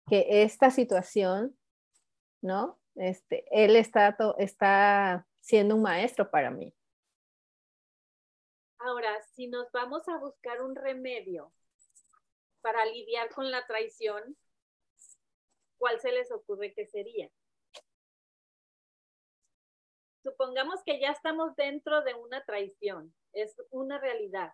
[0.07, 1.57] que esta situación,
[2.43, 2.79] ¿no?
[2.97, 6.73] Este, él está, está siendo un maestro para mí.
[8.79, 11.53] Ahora, si nos vamos a buscar un remedio
[12.63, 14.37] para lidiar con la traición,
[15.79, 17.29] ¿cuál se les ocurre que sería?
[20.23, 24.53] Supongamos que ya estamos dentro de una traición, es una realidad.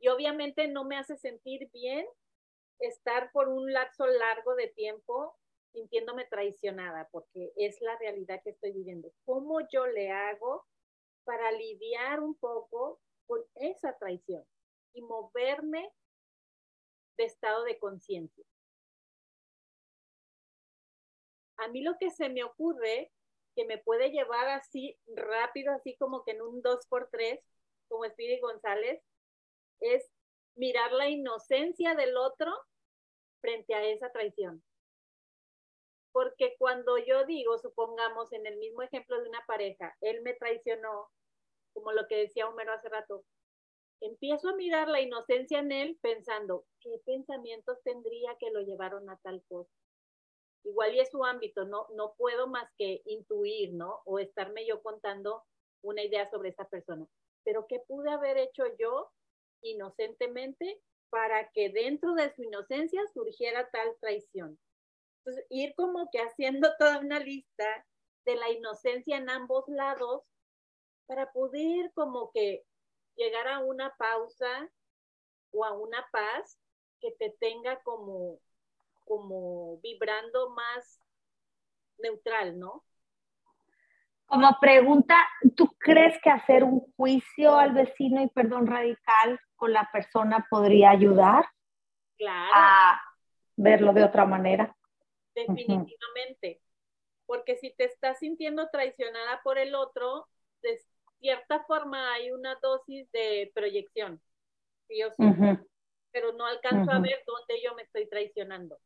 [0.00, 2.04] Y obviamente no me hace sentir bien
[2.80, 5.36] estar por un lapso largo de tiempo
[5.78, 9.12] sintiéndome traicionada, porque es la realidad que estoy viviendo.
[9.24, 10.66] ¿Cómo yo le hago
[11.24, 14.44] para lidiar un poco con esa traición
[14.92, 15.92] y moverme
[17.16, 18.44] de estado de conciencia?
[21.58, 23.12] A mí lo que se me ocurre
[23.54, 27.40] que me puede llevar así rápido, así como que en un 2x3,
[27.88, 29.02] como Speedy González,
[29.80, 30.10] es
[30.56, 32.52] mirar la inocencia del otro
[33.40, 34.62] frente a esa traición.
[36.18, 41.12] Porque cuando yo digo, supongamos en el mismo ejemplo de una pareja, él me traicionó,
[41.72, 43.24] como lo que decía Homero hace rato,
[44.00, 49.16] empiezo a mirar la inocencia en él pensando, ¿qué pensamientos tendría que lo llevaron a
[49.18, 49.72] tal cosa?
[50.64, 54.00] Igual y es su ámbito, no, no puedo más que intuir, ¿no?
[54.04, 55.44] O estarme yo contando
[55.82, 57.06] una idea sobre esta persona.
[57.44, 59.12] Pero ¿qué pude haber hecho yo
[59.62, 64.58] inocentemente para que dentro de su inocencia surgiera tal traición.
[65.28, 67.84] Entonces, ir como que haciendo toda una lista
[68.24, 70.22] de la inocencia en ambos lados
[71.06, 72.64] para poder como que
[73.14, 74.70] llegar a una pausa
[75.50, 76.58] o a una paz
[77.00, 78.38] que te tenga como,
[79.04, 81.00] como vibrando más
[81.98, 82.84] neutral, ¿no?
[84.26, 85.16] Como pregunta,
[85.56, 90.90] ¿tú crees que hacer un juicio al vecino y perdón radical con la persona podría
[90.90, 91.46] ayudar
[92.18, 92.50] claro.
[92.54, 93.00] a
[93.56, 94.74] verlo de otra manera?
[95.46, 96.60] Definitivamente.
[97.26, 100.26] Porque si te estás sintiendo traicionada por el otro,
[100.62, 100.80] de
[101.20, 104.20] cierta forma hay una dosis de proyección.
[104.88, 105.22] Sí o sí.
[106.10, 108.78] Pero no alcanzo a ver dónde yo me estoy traicionando.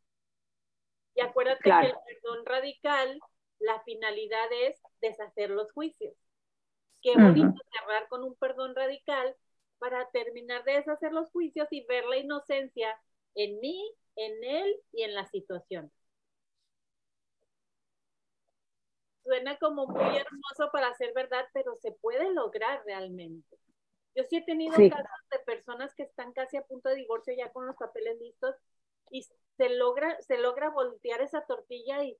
[1.15, 3.21] Y acuérdate que el perdón radical
[3.63, 6.15] la finalidad es deshacer los juicios.
[7.01, 9.37] Qué bonito cerrar con un perdón radical
[9.79, 13.01] para terminar de deshacer los juicios y ver la inocencia
[13.35, 15.93] en mí, en él y en la situación.
[19.25, 23.59] Suena como muy hermoso para ser verdad, pero se puede lograr realmente.
[24.15, 27.51] Yo sí he tenido casos de personas que están casi a punto de divorcio ya
[27.53, 28.57] con los papeles listos
[29.11, 32.19] y se logra, se logra voltear esa tortilla y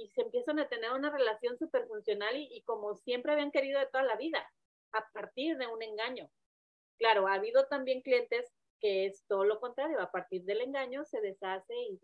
[0.00, 3.86] y se empiezan a tener una relación súper funcional y, como siempre habían querido de
[3.86, 4.50] toda la vida,
[4.92, 6.30] a partir de un engaño.
[6.98, 11.20] Claro, ha habido también clientes que es todo lo contrario, a partir del engaño se
[11.20, 12.00] deshace y,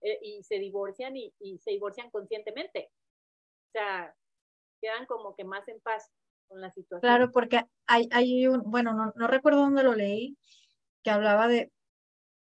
[0.00, 2.90] eh, y se divorcian y, y, se divorcian conscientemente.
[3.74, 4.14] O sea,
[4.80, 6.12] quedan como que más en paz.
[6.46, 7.00] con la situación.
[7.00, 10.38] Claro, porque hay, hay un, bueno, no, no recuerdo dónde lo leí,
[11.02, 11.72] que hablaba de,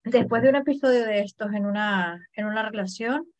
[0.04, 3.32] después de un episodio de estos en una, en una relación,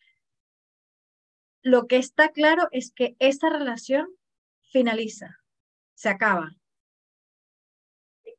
[1.64, 4.08] lo que está claro es que esa relación
[4.72, 5.40] finaliza,
[5.96, 6.52] se acaba.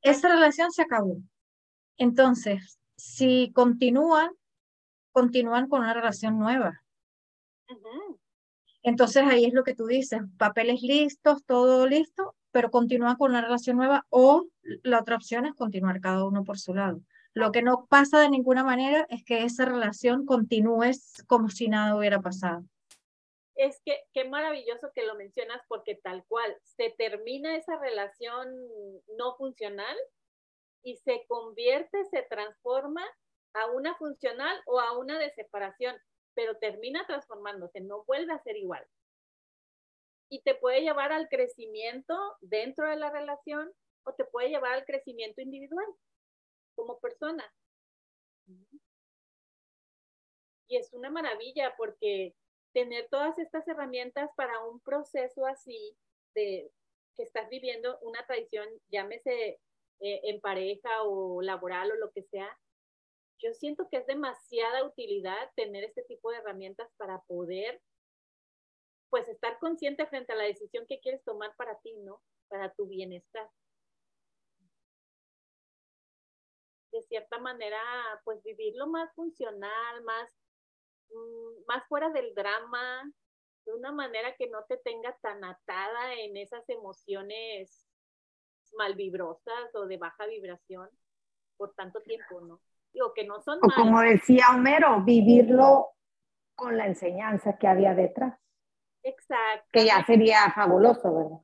[0.00, 1.18] Esa relación se acabó.
[1.98, 4.30] Entonces, si continúan,
[5.12, 6.82] continúan con una relación nueva.
[8.86, 13.42] Entonces ahí es lo que tú dices, papeles listos, todo listo, pero continúan con una
[13.42, 17.00] relación nueva o la otra opción es continuar cada uno por su lado.
[17.34, 20.92] Lo que no pasa de ninguna manera es que esa relación continúe
[21.26, 22.64] como si nada hubiera pasado
[23.56, 28.54] es que qué maravilloso que lo mencionas porque tal cual se termina esa relación
[29.16, 29.96] no funcional
[30.82, 33.02] y se convierte, se transforma
[33.54, 35.96] a una funcional o a una de separación,
[36.36, 38.86] pero termina transformándose, no vuelve a ser igual.
[40.28, 43.72] Y te puede llevar al crecimiento dentro de la relación
[44.04, 45.86] o te puede llevar al crecimiento individual
[46.74, 47.44] como persona.
[50.68, 52.34] Y es una maravilla porque
[52.72, 55.96] tener todas estas herramientas para un proceso así
[56.34, 56.70] de
[57.16, 59.58] que estás viviendo una tradición, llámese
[60.00, 62.58] eh, en pareja o laboral o lo que sea,
[63.38, 67.80] yo siento que es demasiada utilidad tener este tipo de herramientas para poder
[69.10, 72.20] pues estar consciente frente a la decisión que quieres tomar para ti, ¿no?
[72.48, 73.48] Para tu bienestar.
[76.92, 77.80] De cierta manera,
[78.24, 80.30] pues vivirlo más funcional, más
[81.10, 83.10] Mm, más fuera del drama,
[83.64, 87.86] de una manera que no te tenga tan atada en esas emociones
[88.76, 90.88] malvibrosas o de baja vibración
[91.56, 92.60] por tanto tiempo, ¿no?
[92.96, 95.90] Digo que no son o como decía Homero, vivirlo
[96.54, 98.40] con la enseñanza que había detrás.
[99.02, 99.68] Exacto.
[99.70, 101.38] Que ya sería fabuloso, ¿verdad?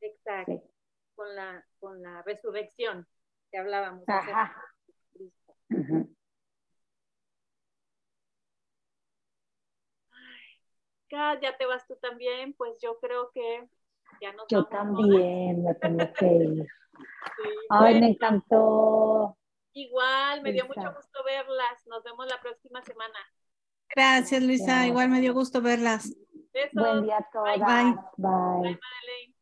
[0.00, 0.68] Exacto.
[1.14, 3.06] Con, la, con la resurrección
[3.52, 4.02] que hablábamos.
[4.08, 4.60] Ajá.
[11.40, 13.68] ya te vas tú también, pues yo creo que
[14.20, 16.66] ya nos Yo también, me tengo que ir.
[17.70, 19.38] Ay, me encantó.
[19.76, 21.86] Igual, me dio mucho gusto verlas.
[21.86, 23.18] Nos vemos la próxima semana.
[23.94, 24.86] Gracias, Luisa.
[24.86, 26.16] Igual me dio gusto verlas.
[26.50, 26.72] Besos.
[26.72, 27.58] Buen día a todas.
[27.58, 27.94] Bye.
[28.16, 28.62] Bye.
[28.62, 29.35] Bye, Bye